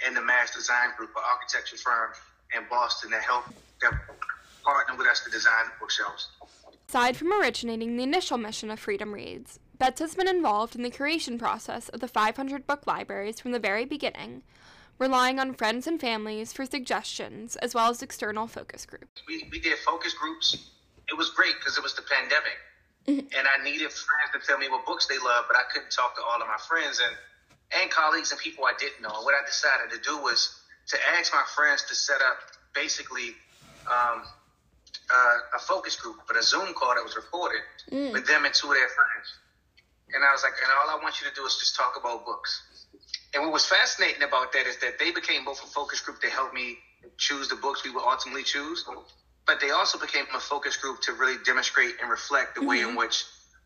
[0.05, 2.11] and the Mass Design Group, an architecture firm
[2.53, 3.93] in Boston that helped that
[4.65, 6.31] partnered with us to design the bookshelves.
[6.89, 10.91] Aside from originating the initial mission of Freedom Reads, Betts has been involved in the
[10.91, 14.43] creation process of the 500 book libraries from the very beginning,
[14.99, 19.23] relying on friends and families for suggestions as well as external focus groups.
[19.29, 20.71] We, we did focus groups.
[21.09, 22.59] It was great because it was the pandemic.
[23.05, 23.37] Mm-hmm.
[23.37, 26.17] and I needed friends to tell me what books they love, but I couldn't talk
[26.17, 27.13] to all of my friends and,
[27.77, 29.13] and colleagues and people I didn't know.
[29.13, 30.57] And what I decided to do was
[30.89, 32.41] to ask my friends to set up
[32.73, 33.37] basically
[33.85, 34.25] um,
[35.13, 37.61] uh, a focus group, but a Zoom call that was recorded
[37.93, 38.13] mm.
[38.13, 39.27] with them and two of their friends.
[40.17, 42.25] And I was like, and all I want you to do is just talk about
[42.25, 42.89] books.
[43.35, 46.31] And what was fascinating about that is that they became both a focus group to
[46.31, 46.79] help me
[47.19, 48.85] choose the books we would ultimately choose,
[49.47, 52.69] but they also became a focus group to really demonstrate and reflect the mm-hmm.
[52.69, 52.99] way in mm-hmm.
[52.99, 53.25] which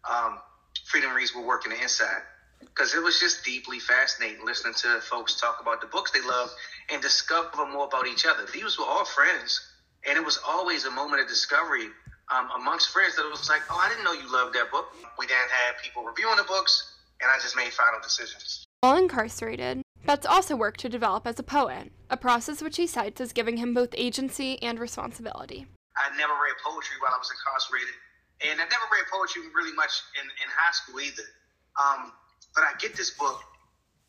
[0.09, 0.39] um,
[0.87, 2.23] Freedom Reads were working the inside.
[2.61, 6.51] Because it was just deeply fascinating listening to folks talk about the books they love
[6.91, 8.47] and discover more about each other.
[8.53, 9.61] These were all friends
[10.07, 11.89] and it was always a moment of discovery
[12.35, 14.87] um, amongst friends that it was like, oh, I didn't know you loved that book.
[15.19, 18.65] We then had people reviewing the books, and I just made final decisions.
[18.81, 23.21] While incarcerated, Betts also worked to develop as a poet, a process which he cites
[23.21, 25.67] as giving him both agency and responsibility.
[25.99, 27.93] I never read poetry while I was incarcerated,
[28.41, 31.29] and I never read poetry really much in, in high school either.
[31.77, 32.13] Um,
[32.55, 33.37] but I get this book,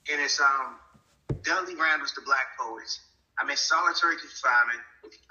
[0.10, 0.80] and it's um,
[1.44, 3.02] Dudley Randall's The Black Poets.
[3.38, 4.80] I'm in solitary confinement.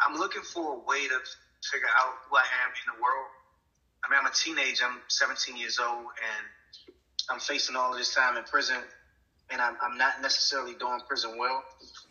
[0.05, 1.17] I'm looking for a way to
[1.65, 3.33] figure out who I am in the world.
[4.05, 4.85] I mean, I'm a teenager.
[4.85, 6.45] I'm 17 years old, and
[7.33, 8.85] I'm facing all of this time in prison,
[9.51, 11.63] and I'm, I'm not necessarily doing prison well.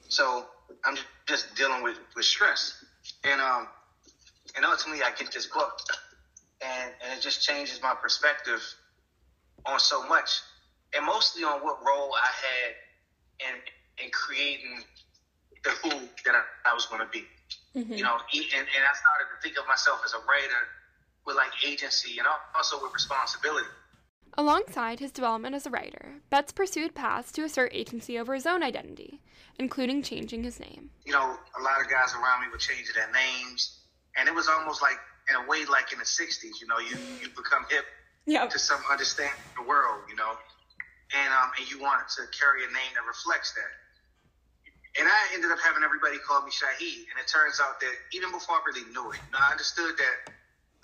[0.10, 0.46] So
[0.86, 2.84] I'm just dealing with, with stress,
[3.24, 3.68] and um,
[4.56, 5.80] and ultimately I get this book,
[6.62, 8.62] and and it just changes my perspective
[9.66, 10.42] on so much,
[10.96, 14.84] and mostly on what role I had in in creating
[15.64, 15.90] the who
[16.26, 17.26] that I, I was going to be.
[17.76, 17.94] Mm-hmm.
[17.94, 20.64] You know, and, and I started to think of myself as a writer
[21.26, 23.68] with like agency and also with responsibility.
[24.40, 28.62] Alongside his development as a writer, Betts pursued paths to assert agency over his own
[28.62, 29.20] identity,
[29.58, 30.92] including changing his name.
[31.06, 33.80] You know, a lot of guys around me were changing their names,
[34.16, 36.62] and it was almost like, in a way, like in the '60s.
[36.62, 37.86] You know, you you become hip
[38.28, 38.52] yep.
[38.52, 40.06] to some understanding of the world.
[40.08, 40.38] You know,
[41.18, 43.74] and um, and you wanted to carry a name that reflects that.
[45.02, 47.10] And I ended up having everybody call me Shaheed.
[47.10, 49.94] And it turns out that even before I really knew it, you know, I understood
[49.98, 50.34] that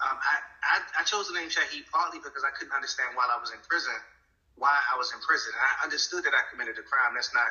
[0.03, 3.39] um, I, I, I chose the name Shaheed partly because I couldn't understand while I
[3.39, 3.95] was in prison
[4.53, 5.49] why I was in prison.
[5.55, 7.17] And I understood that I committed a crime.
[7.17, 7.49] That's not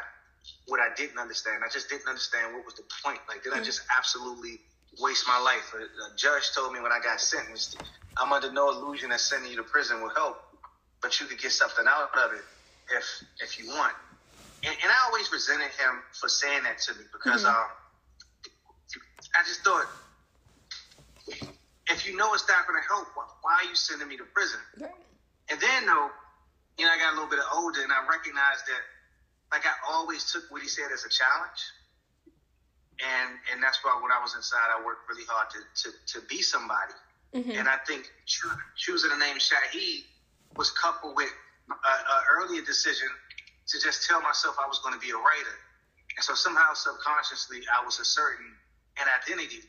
[0.70, 1.66] what I didn't understand.
[1.66, 3.18] I just didn't understand what was the point.
[3.26, 3.62] Like, did mm-hmm.
[3.62, 4.62] I just absolutely
[5.02, 5.66] waste my life?
[5.74, 7.82] A, a judge told me when I got sentenced,
[8.16, 10.38] I'm under no illusion that sending you to prison will help,
[11.02, 12.46] but you could get something out of it
[12.94, 13.04] if
[13.42, 13.94] if you want
[14.62, 17.50] and, and I always resented him for saying that to me because mm-hmm.
[17.50, 17.70] um,
[19.34, 19.86] I just thought,
[21.90, 24.24] if you know it's not going to help, why, why, are you sending me to
[24.34, 24.60] prison?
[24.78, 24.90] Right.
[25.50, 26.10] And then, though,
[26.78, 28.82] you know, I got a little bit older and I recognized that,
[29.50, 31.60] like, I always took what he said as a challenge.
[33.02, 36.26] And and that's why when I was inside, I worked really hard to, to, to
[36.28, 36.94] be somebody.
[37.34, 37.58] Mm-hmm.
[37.58, 38.06] And I think
[38.76, 40.04] choosing the name Shaheed
[40.54, 41.32] was coupled with
[41.68, 43.08] an earlier decision
[43.68, 45.56] to just tell myself I was going to be a writer.
[46.16, 48.52] And so somehow subconsciously I was asserting
[49.00, 49.64] an identity,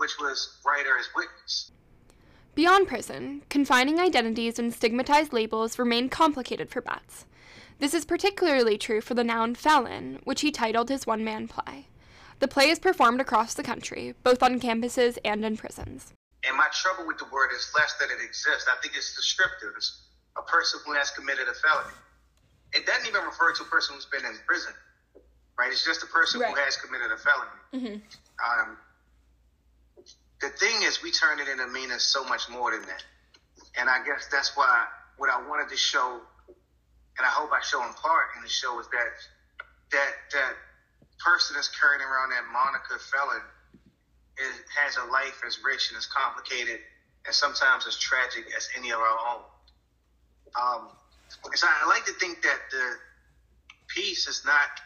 [0.00, 1.70] which was writer as witness.
[2.54, 7.26] Beyond prison, confining identities and stigmatized labels remain complicated for Betts.
[7.78, 11.86] This is particularly true for the noun felon, which he titled his one man play.
[12.40, 16.12] The play is performed across the country, both on campuses and in prisons.
[16.44, 18.66] And my trouble with the word is less that it exists.
[18.68, 19.70] I think it's descriptive.
[19.76, 21.94] It's a person who has committed a felony
[22.72, 24.72] it doesn't even refer to a person who's been in prison,
[25.58, 25.70] right?
[25.70, 26.50] It's just a person right.
[26.50, 27.60] who has committed a felony.
[27.74, 28.60] Mm-hmm.
[28.70, 28.76] Um,
[30.40, 33.04] the thing is, we turn it into meaning so much more than that,
[33.78, 34.86] and I guess that's why
[35.16, 38.78] what I wanted to show, and I hope I show in part in the show,
[38.80, 39.12] is that
[39.92, 40.54] that that
[41.18, 43.42] person that's carrying around that moniker felon
[44.38, 46.80] is, has a life as rich and as complicated
[47.26, 49.42] and sometimes as tragic as any of our own.
[50.56, 50.88] Um,
[51.54, 52.96] so I like to think that the
[53.88, 54.80] piece is not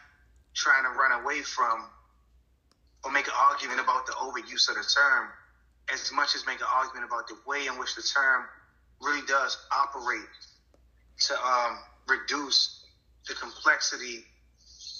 [0.53, 1.85] trying to run away from
[3.03, 5.29] or make an argument about the overuse of the term
[5.93, 8.45] as much as make an argument about the way in which the term
[9.01, 10.19] really does operate
[11.27, 11.77] to um,
[12.07, 12.85] reduce
[13.27, 14.23] the complexity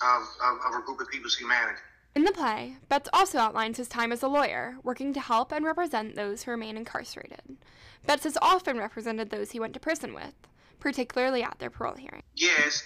[0.02, 1.80] of, of, of a group of people's humanity.
[2.16, 5.66] In the play, Betts also outlines his time as a lawyer, working to help and
[5.66, 7.58] represent those who remain incarcerated.
[8.06, 10.34] Betts has often represented those he went to prison with,
[10.80, 12.24] particularly at their parole hearing?
[12.36, 12.84] Yes.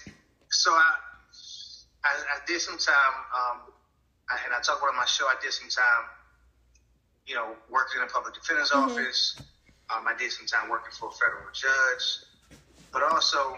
[0.50, 0.94] So I,
[2.04, 3.74] I, I did some time, um,
[4.30, 5.26] I, and I talk about on my show.
[5.26, 6.06] I did some time,
[7.30, 8.90] you know, working in a public defender's mm-hmm.
[8.90, 9.38] office.
[9.94, 12.26] Um, I did some time working for a federal judge,
[12.92, 13.58] but also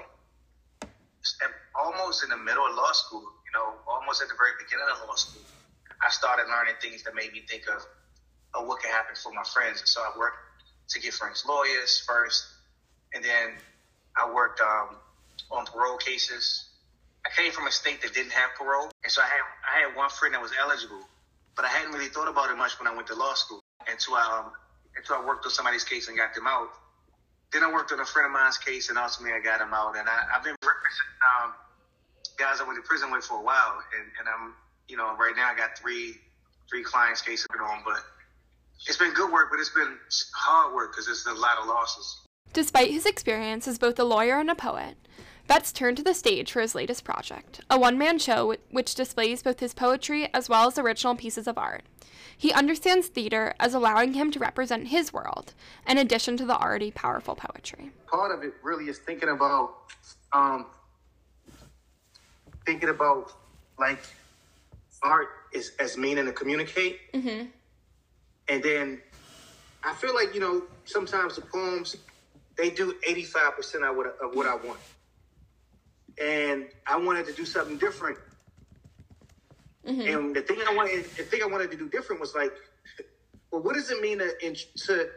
[1.76, 3.24] almost in the middle of law school.
[3.48, 5.42] You know, almost at the very beginning of law school,
[6.04, 7.84] I started learning things that made me think of,
[8.54, 9.80] of what could happen for my friends.
[9.80, 10.40] And so I worked
[10.90, 12.44] to get friends lawyers first,
[13.16, 13.56] and then
[14.16, 15.00] I worked um,
[15.50, 16.68] on parole cases.
[17.26, 19.96] I came from a state that didn't have parole, and so I had I had
[19.96, 21.08] one friend that was eligible,
[21.56, 24.16] but I hadn't really thought about it much when I went to law school until
[24.16, 24.52] I um,
[24.98, 26.70] until I worked on somebody's case and got them out.
[27.54, 29.98] Then I worked on a friend of mine's case, and ultimately I got him out.
[29.98, 31.54] And I, have been representing um,
[32.38, 34.54] guys I went to prison with for a while, and, and I'm
[34.88, 36.16] you know right now I got three
[36.70, 38.00] three clients cases on, but
[38.88, 39.98] it's been good work, but it's been
[40.34, 42.18] hard work because there's a lot of losses.
[42.54, 44.98] Despite his experience as both a lawyer and a poet,
[45.48, 49.44] Betts turned to the stage for his latest project, a one man show which displays
[49.44, 51.84] both his poetry as well as original pieces of art.
[52.38, 55.54] He understands theater as allowing him to represent his world,
[55.88, 57.92] in addition to the already powerful poetry.
[58.08, 59.76] Part of it really is thinking about,
[60.34, 60.66] um,
[62.66, 63.34] thinking about
[63.78, 64.00] like
[65.04, 67.46] art is as meaning to communicate, mm-hmm.
[68.48, 69.02] and then
[69.84, 71.96] I feel like you know sometimes the poems
[72.58, 74.80] they do 85% of what, of what I want.
[76.20, 78.18] And I wanted to do something different.
[79.86, 80.02] Mm-hmm.
[80.02, 82.52] And the thing I wanted, the thing I wanted to do different was like,
[83.52, 84.56] well, what does it mean to,
[84.88, 85.10] to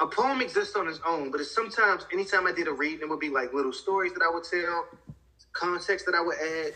[0.00, 3.08] a poem exists on its own, but it's sometimes anytime I did a reading, it
[3.08, 4.86] would be like little stories that I would tell,
[5.52, 6.74] context that I would add,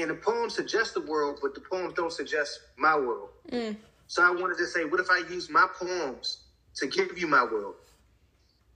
[0.00, 3.30] and the poem suggests the world, but the poems don't suggest my world.
[3.50, 3.76] Mm.
[4.06, 6.44] So I wanted to say, what if I use my poems
[6.76, 7.74] to give you my world?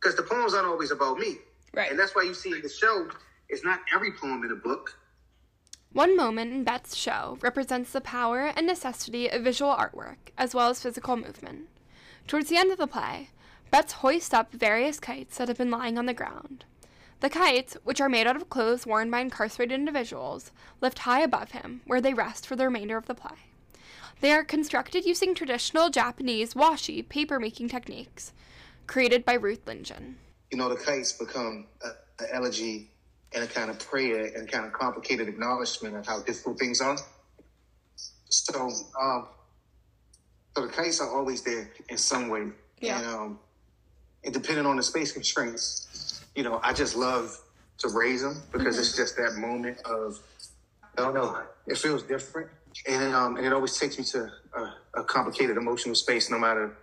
[0.06, 1.38] because the poems aren't always about me.
[1.74, 1.90] Right.
[1.90, 3.08] And that's why you see in the show,
[3.48, 4.98] it's not every poem in a book.
[5.92, 10.68] One moment in Betts' show represents the power and necessity of visual artwork, as well
[10.68, 11.68] as physical movement.
[12.26, 13.30] Towards the end of the play,
[13.70, 16.64] Betts hoists up various kites that have been lying on the ground.
[17.20, 21.52] The kites, which are made out of clothes worn by incarcerated individuals, lift high above
[21.52, 23.36] him, where they rest for the remainder of the play.
[24.20, 28.32] They are constructed using traditional Japanese washi paper-making techniques,
[28.86, 30.18] created by Ruth Lingen.
[30.50, 32.90] You know, the kites become an elegy
[33.36, 36.96] and a kind of prayer and kind of complicated acknowledgement of how difficult things are.
[38.30, 38.70] So,
[39.00, 39.28] um,
[40.56, 42.48] so the kites are always there in some way.
[42.80, 42.98] Yeah.
[42.98, 43.38] And, um,
[44.24, 47.38] and depending on the space constraints, you know, I just love
[47.78, 48.80] to raise them because mm-hmm.
[48.80, 50.18] it's just that moment of,
[50.96, 52.48] I don't know, it feels different.
[52.88, 56.74] And, um, and it always takes me to a, a complicated emotional space, no matter,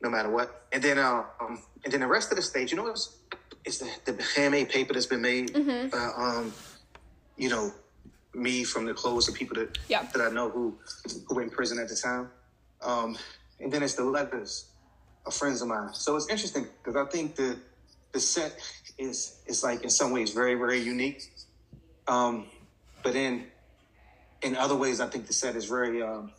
[0.00, 0.64] no matter what.
[0.72, 3.18] And then, uh, um, and then the rest of the stage, you know, it's,
[3.64, 5.94] it's the, the handmade paper that's been made, mm-hmm.
[5.94, 6.52] uh, um,
[7.36, 7.72] you know,
[8.34, 10.02] me from the clothes of people that, yeah.
[10.02, 10.78] that I know who,
[11.26, 12.30] who were in prison at the time.
[12.82, 13.16] Um,
[13.60, 14.66] and then it's the letters
[15.24, 15.94] of friends of mine.
[15.94, 17.56] So it's interesting because I think the
[18.12, 18.58] the set
[18.98, 21.32] is is like in some ways very very unique.
[22.08, 22.46] Um,
[23.02, 23.46] but in
[24.42, 26.32] in other ways, I think the set is very um,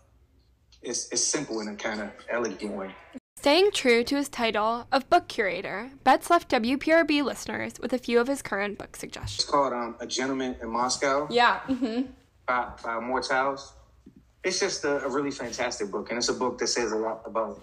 [0.81, 2.93] it's it's simple in a kind of elegant way.
[3.43, 8.21] Staying true to his title of book curator, Betts left WPRB listeners with a few
[8.21, 9.41] of his current book suggestions.
[9.41, 11.27] It's called um, A Gentleman in Moscow.
[11.29, 11.59] Yeah.
[11.67, 12.03] Mm-hmm.
[12.47, 13.73] By, by Amor Towles
[14.45, 17.21] it's just a, a, really fantastic book, and it's a book that says a lot
[17.25, 17.59] about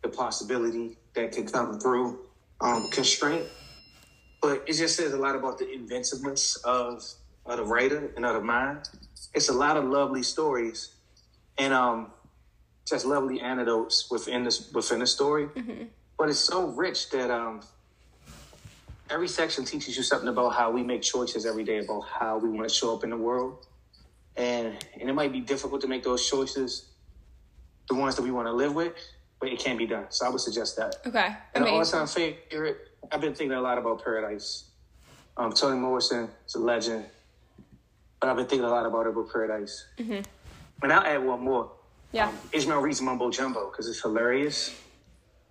[0.00, 2.18] the possibility that can come through
[2.62, 3.44] um, constraint.
[4.40, 7.04] But it just says a lot about the inventiveness of,
[7.44, 8.88] of the writer and of the mind.
[9.34, 10.94] It's a lot of lovely stories,
[11.58, 12.12] and um,
[12.86, 15.46] just lovely anecdotes within this within the story.
[15.46, 15.84] Mm-hmm.
[16.18, 17.60] But it's so rich that um,
[19.10, 22.48] every section teaches you something about how we make choices every day about how we
[22.48, 23.66] want to show up in the world
[24.36, 26.86] and and it might be difficult to make those choices,
[27.88, 28.94] the ones that we want to live with,
[29.40, 30.06] but it can be done.
[30.10, 30.96] So I would suggest that.
[31.06, 31.36] Okay.
[31.54, 34.64] And an all-time favorite, I've been thinking a lot about Paradise.
[35.36, 37.04] Um, Toni Morrison is a legend,
[38.20, 39.86] but I've been thinking a lot about it About Paradise.
[39.98, 40.20] Mm-hmm.
[40.82, 41.70] And I'll add one more.
[42.12, 42.28] Yeah.
[42.28, 44.78] Um, Ishmael Reed's Mumbo Jumbo because it's hilarious,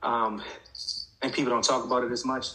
[0.04, 0.44] um,
[1.22, 2.54] and people don't talk about it as much.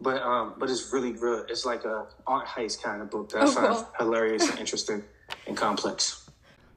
[0.00, 1.50] But um, but it's really good.
[1.50, 3.88] It's like a art heist kind of book that oh, I find cool.
[3.98, 5.02] hilarious and interesting
[5.46, 6.28] and complex.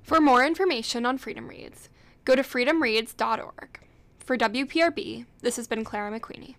[0.03, 1.89] For more information on Freedom Reads,
[2.25, 3.80] go to freedomreads.org.
[4.19, 6.55] For WPRB, this has been Clara McWeeny.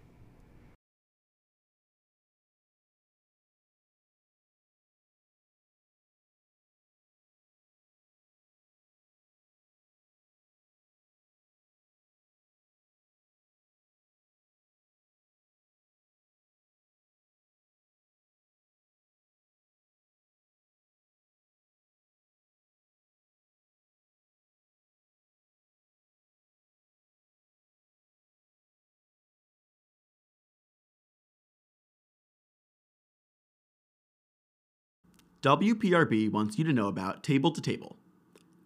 [35.43, 37.97] WPRB wants you to know about Table to Table.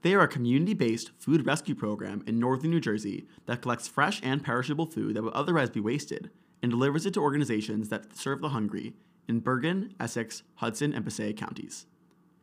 [0.02, 4.20] They are a community based food rescue program in northern New Jersey that collects fresh
[4.24, 8.40] and perishable food that would otherwise be wasted and delivers it to organizations that serve
[8.40, 8.94] the hungry
[9.28, 11.86] in Bergen, Essex, Hudson, and Passaic counties.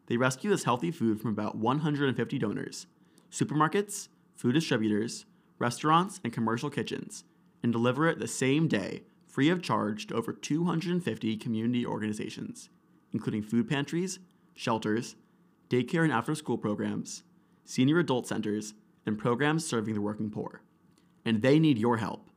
[0.07, 2.87] They rescue this healthy food from about 150 donors,
[3.29, 5.25] supermarkets, food distributors,
[5.59, 7.25] restaurants, and commercial kitchens,
[7.61, 12.69] and deliver it the same day, free of charge, to over 250 community organizations
[13.13, 14.19] including food pantries,
[14.55, 15.15] shelters,
[15.69, 17.23] daycare and after school programs,
[17.65, 18.73] senior adult centers,
[19.05, 20.61] and programs serving the working poor.
[21.25, 22.29] And they need your help.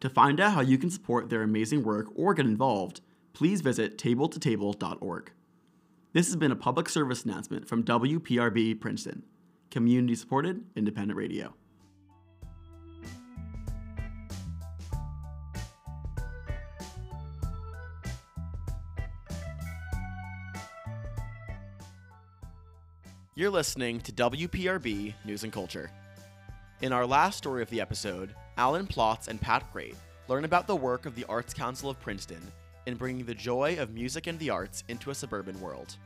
[0.00, 3.00] To find out how you can support their amazing work or get involved,
[3.32, 5.32] please visit tabletotable.org.
[6.12, 9.24] This has been a public service announcement from WPRB Princeton,
[9.70, 11.54] community supported independent radio.
[23.36, 25.90] You're listening to WPRB News and Culture.
[26.82, 29.96] In our last story of the episode, Alan Plotz and Pat Grate
[30.28, 32.40] learn about the work of the Arts Council of Princeton
[32.86, 35.96] in bringing the joy of music and the arts into a suburban world.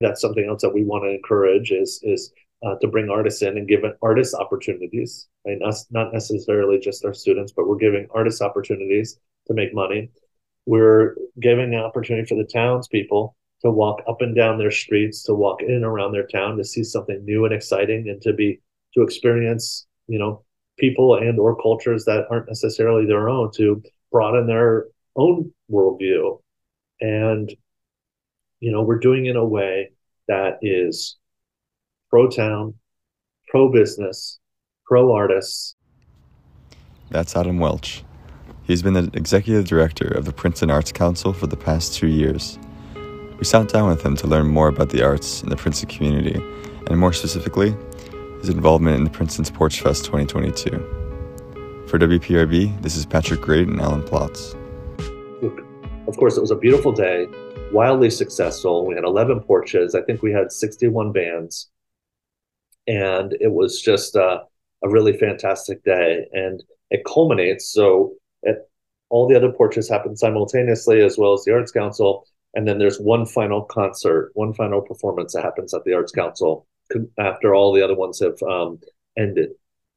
[0.00, 2.32] That's something else that we want to encourage is is
[2.64, 5.28] uh, to bring artists in and give artists opportunities.
[5.44, 10.10] Mean, us not necessarily just our students, but we're giving artists opportunities to make money.
[10.66, 15.34] We're giving the opportunity for the townspeople to walk up and down their streets, to
[15.34, 18.60] walk in and around their town, to see something new and exciting, and to be
[18.94, 20.44] to experience, you know,
[20.78, 24.86] people and or cultures that aren't necessarily their own, to broaden their
[25.16, 26.40] own worldview.
[27.00, 27.52] And,
[28.60, 29.92] you know, we're doing in a way
[30.28, 31.16] that is
[32.12, 32.74] pro town,
[33.48, 34.38] pro business,
[34.84, 35.76] pro artists.
[37.08, 38.04] That's Adam Welch.
[38.64, 42.58] He's been the executive director of the Princeton Arts Council for the past two years.
[43.38, 46.38] We sat down with him to learn more about the arts in the Princeton community,
[46.90, 47.74] and more specifically,
[48.40, 50.68] his involvement in the Princeton's Porch Fest 2022.
[51.88, 54.54] For WPRB, this is Patrick Grate and Alan Plotz.
[56.06, 57.26] Of course, it was a beautiful day,
[57.72, 58.84] wildly successful.
[58.84, 59.94] We had 11 porches.
[59.94, 61.71] I think we had 61 bands.
[62.86, 64.42] And it was just a
[64.82, 66.26] really fantastic day.
[66.32, 67.72] And it culminates.
[67.72, 68.56] So, it,
[69.10, 73.00] all the other portraits happen simultaneously, as well as the Arts Council and then there's
[73.00, 76.66] one final concert, one final performance that happens at the Arts Council
[77.18, 78.78] after all the other ones have um,
[79.16, 79.50] ended.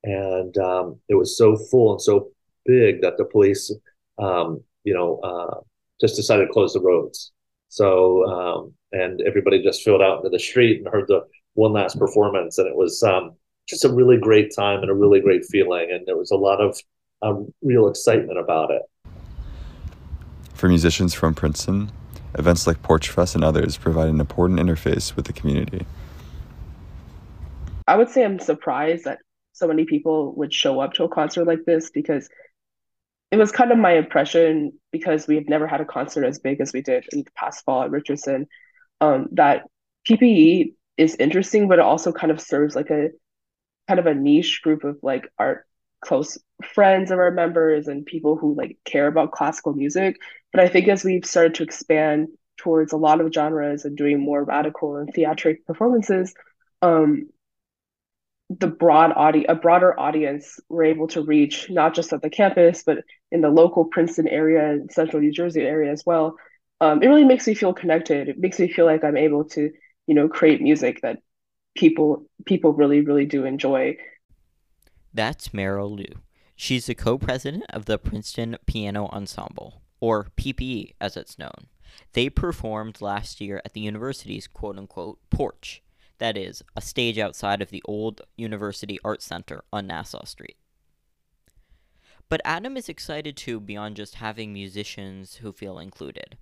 [0.04, 2.30] And um, it was so full and so
[2.66, 3.74] big that the police,
[4.18, 5.60] um, you know, uh,
[6.00, 7.32] just decided to close the roads.
[7.70, 11.26] So, um, and everybody just filled out into the street and heard the
[11.56, 12.58] one last performance.
[12.58, 13.34] And it was um,
[13.68, 15.90] just a really great time and a really great feeling.
[15.92, 16.80] And there was a lot of
[17.22, 18.84] um, real excitement about it.
[20.54, 21.92] For musicians from Princeton,
[22.38, 25.86] Events like Porch Fest and others provide an important interface with the community.
[27.88, 29.20] I would say I'm surprised that
[29.54, 32.30] so many people would show up to a concert like this because
[33.32, 36.60] it was kind of my impression because we have never had a concert as big
[36.60, 38.48] as we did in the past fall at Richardson
[39.00, 39.68] um, that
[40.10, 43.10] PPE is interesting, but it also kind of serves like a
[43.88, 45.66] kind of a niche group of like our
[46.02, 50.18] close friends of our members and people who like care about classical music.
[50.52, 54.20] But I think as we've started to expand towards a lot of genres and doing
[54.20, 56.34] more radical and theatric performances,
[56.82, 57.30] um,
[58.50, 62.84] the broad audience, a broader audience, we're able to reach not just at the campus,
[62.86, 63.00] but
[63.32, 66.38] in the local Princeton area and central New Jersey area as well.
[66.80, 68.30] Um, it really makes me feel connected.
[68.30, 69.72] It makes me feel like I'm able to,
[70.08, 71.20] you know, create music that
[71.76, 73.98] people people really really do enjoy
[75.16, 76.20] that's Meryl Liu.
[76.58, 81.68] She's the co president of the Princeton Piano Ensemble, or PPE as it's known.
[82.12, 85.82] They performed last year at the university's quote unquote porch,
[86.18, 90.58] that is, a stage outside of the old University Art Center on Nassau Street.
[92.28, 96.38] But Adam is excited too beyond just having musicians who feel included.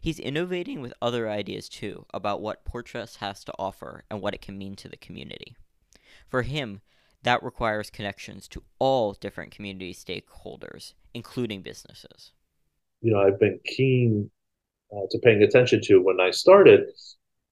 [0.00, 4.34] He's innovating with other ideas too about what Porch Fest has to offer and what
[4.34, 5.56] it can mean to the community.
[6.28, 6.80] For him,
[7.22, 12.32] that requires connections to all different community stakeholders, including businesses.
[13.00, 14.30] You know, I've been keen
[14.92, 16.84] uh, to paying attention to when I started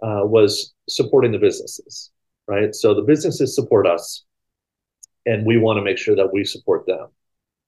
[0.03, 2.11] uh, was supporting the businesses,
[2.47, 2.75] right?
[2.75, 4.25] So the businesses support us,
[5.27, 7.09] and we want to make sure that we support them.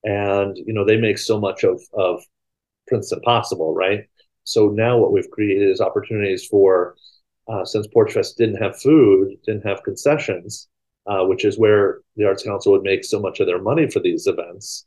[0.03, 2.23] And you know, they make so much of of
[2.87, 4.01] Princeton possible, right?
[4.45, 6.97] So now what we've created is opportunities for,
[7.49, 10.69] uh, since Porch Fest didn't have food, didn't have concessions,
[11.07, 14.01] uh, which is where the Arts Council would make so much of their money for
[14.01, 14.87] these events.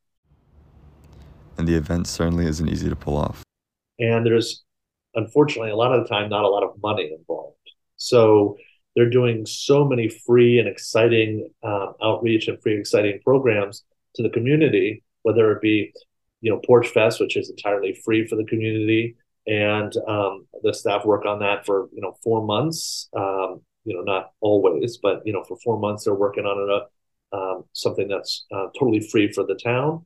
[1.58, 3.43] And the event certainly isn't easy to pull off.
[3.99, 4.64] And there's,
[5.16, 7.55] unfortunately, a lot of the time, not a lot of money involved.
[7.95, 8.58] So
[8.95, 13.84] they're doing so many free and exciting um, outreach and free, exciting programs
[14.16, 15.93] to the community, whether it be,
[16.41, 19.16] you know, Porch Fest, which is entirely free for the community,
[19.48, 23.10] and um, the staff work on that for you know four months.
[23.16, 26.84] Um, you know, not always, but you know, for four months they're working on it,
[27.32, 30.06] um, something that's uh, totally free for the town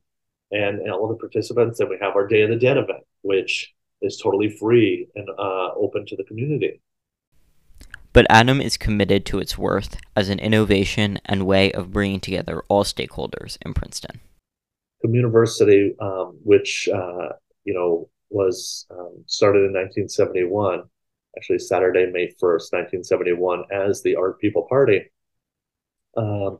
[0.52, 1.80] and, and all the participants.
[1.80, 5.74] And we have our Day of the Dead event, which is totally free and uh,
[5.74, 6.80] open to the community.
[8.12, 12.62] But Adam is committed to its worth as an innovation and way of bringing together
[12.68, 14.20] all stakeholders in Princeton.
[15.04, 17.30] Communiversity, um, which uh,
[17.64, 20.82] you know was um, started in 1971,
[21.36, 25.10] actually Saturday, May 1st, 1971, as the Art People Party,
[26.16, 26.58] um,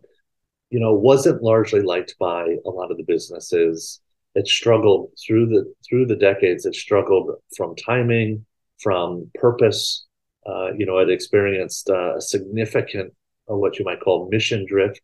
[0.71, 4.01] you know, wasn't largely liked by a lot of the businesses.
[4.35, 6.65] It struggled through the through the decades.
[6.65, 8.47] It struggled from timing,
[8.81, 10.07] from purpose.
[10.47, 13.13] Uh, you know, it experienced uh, a significant,
[13.51, 15.03] uh, what you might call mission drift,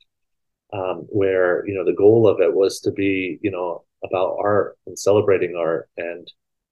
[0.73, 4.79] um, where you know the goal of it was to be, you know, about art
[4.87, 6.31] and celebrating art and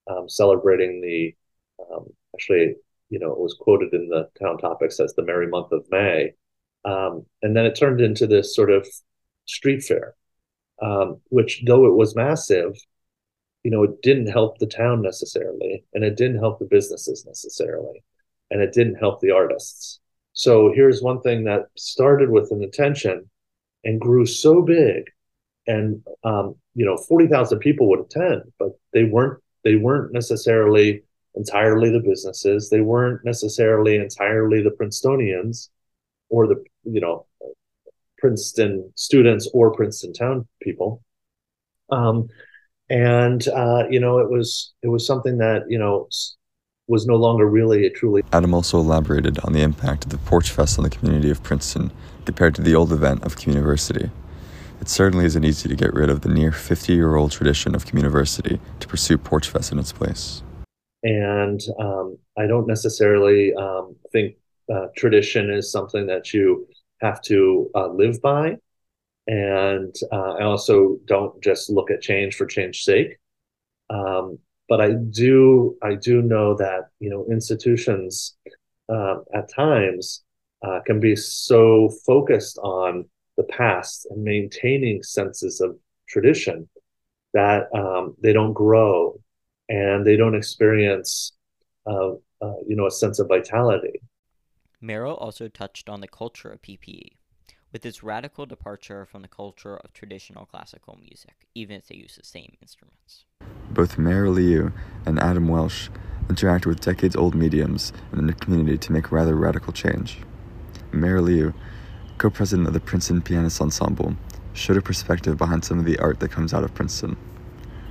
[0.09, 1.35] um, celebrating the
[1.91, 2.75] um, actually
[3.09, 6.33] you know, it was quoted in the town topics as the merry month of May.
[6.83, 8.85] Um, and then it turned into this sort of
[9.45, 10.15] street fair,
[10.81, 12.75] um, which though it was massive,
[13.63, 18.03] you know, it didn't help the town necessarily, and it didn't help the businesses necessarily.
[18.49, 19.99] and it didn't help the artists.
[20.33, 23.29] So here's one thing that started with an intention
[23.83, 25.05] and grew so big,
[25.65, 31.03] and um, you know, forty thousand people would attend, but they weren't they weren't necessarily
[31.35, 32.69] entirely the businesses.
[32.69, 35.67] They weren't necessarily entirely the Princetonians
[36.29, 37.25] or the you know
[38.17, 41.03] Princeton students or Princeton town people.
[41.89, 42.29] Um,
[42.89, 46.07] and uh, you know, it was it was something that you know
[46.87, 48.23] was no longer really a truly.
[48.31, 51.91] Adam also elaborated on the impact of the Porch Fest on the community of Princeton
[52.23, 54.09] compared to the old event of Communiversity.
[54.79, 57.85] It certainly isn't easy to get rid of the near 50 year old tradition of
[57.85, 60.43] Communiversity to pursue Porch Fest in its place.
[61.03, 64.35] And um, I don't necessarily um, think
[64.73, 66.67] uh, tradition is something that you
[67.01, 68.57] have to uh, live by.
[69.27, 73.17] And uh, I also don't just look at change for change's sake.
[73.89, 78.35] Um, but I do, I do know that you know institutions
[78.89, 80.23] uh, at times
[80.65, 83.05] uh, can be so focused on
[83.37, 85.77] the past and maintaining senses of
[86.07, 86.67] tradition
[87.33, 89.19] that um, they don't grow
[89.69, 91.33] and they don't experience,
[91.85, 92.11] uh,
[92.41, 94.01] uh, you know, a sense of vitality.
[94.81, 97.17] Merrill also touched on the culture of PPE,
[97.71, 102.15] with its radical departure from the culture of traditional classical music, even if they use
[102.15, 103.25] the same instruments.
[103.71, 104.71] Both Merrill Liu
[105.05, 105.89] and Adam Welch
[106.29, 110.19] interact with decades old mediums in the community to make rather radical change.
[110.91, 111.53] Merrill Liu,
[112.17, 114.15] co president of the Princeton Pianist Ensemble,
[114.53, 117.15] showed a perspective behind some of the art that comes out of Princeton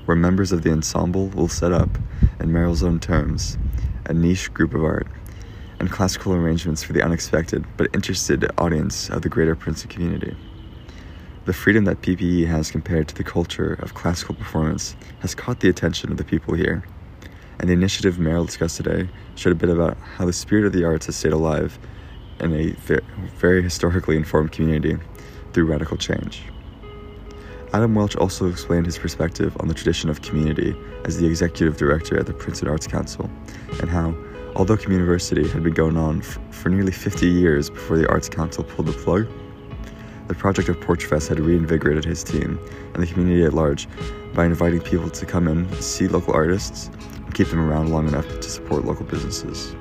[0.06, 1.90] where members of the ensemble will set up,
[2.40, 3.58] in Merrill's own terms,
[4.06, 5.06] a niche group of art
[5.78, 10.34] and classical arrangements for the unexpected but interested audience of the greater Princeton community.
[11.44, 15.68] The freedom that PPE has compared to the culture of classical performance has caught the
[15.68, 16.84] attention of the people here,
[17.58, 20.84] and the initiative Merrill discussed today showed a bit about how the spirit of the
[20.84, 21.78] arts has stayed alive
[22.40, 22.70] in a
[23.38, 24.96] very historically informed community
[25.52, 26.42] through radical change.
[27.72, 30.74] Adam Welch also explained his perspective on the tradition of community
[31.04, 33.30] as the executive director at the Princeton Arts Council,
[33.80, 34.14] and how,
[34.54, 38.64] although Communiversity had been going on f- for nearly 50 years before the Arts Council
[38.64, 39.26] pulled the plug,
[40.28, 42.58] the project of Porch Fest had reinvigorated his team
[42.94, 43.88] and the community at large
[44.34, 46.88] by inviting people to come in, see local artists,
[47.24, 49.74] and keep them around long enough to support local businesses.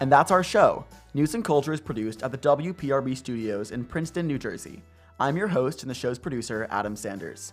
[0.00, 0.84] And that's our show.
[1.14, 4.82] News and Culture is produced at the WPRB studios in Princeton, New Jersey.
[5.18, 7.52] I'm your host and the show's producer, Adam Sanders.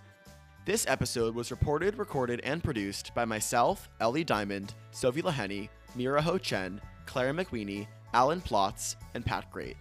[0.66, 6.80] This episode was reported, recorded, and produced by myself, Ellie Diamond, Sophie Leheny, Mira Ho-Chen,
[7.08, 9.78] Clara McWeeny, Alan Plotz, and Pat Grate.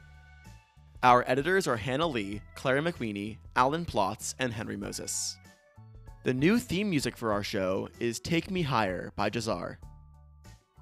[1.02, 5.36] Our editors are Hannah Lee, Clara McWeeny, Alan Plotz, and Henry Moses.
[6.22, 9.76] The new theme music for our show is Take Me Higher by Jahzzar.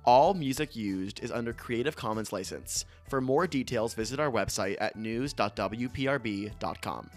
[0.05, 2.87] All music used is under Creative Commons license.
[3.09, 7.11] For more details, visit our website at news.wprb.com.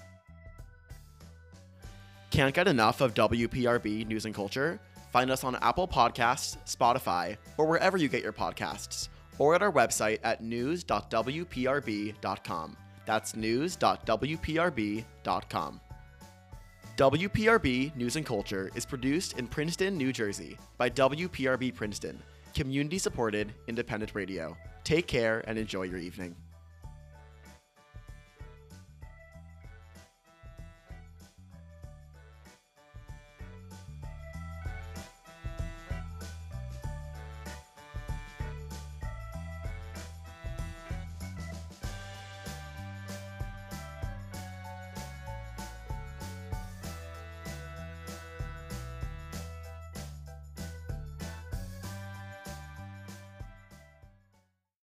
[2.29, 4.79] Can't get enough of WPRB News and Culture?
[5.11, 9.07] Find us on Apple Podcasts, Spotify, or wherever you get your podcasts,
[9.39, 12.77] or at our website at news.wprb.com.
[13.05, 15.01] That's news.wprb.com.
[16.97, 22.21] WPRB News and Culture is produced in Princeton, New Jersey by WPRB Princeton
[22.55, 24.57] community supported independent radio.
[24.83, 26.35] Take care and enjoy your evening.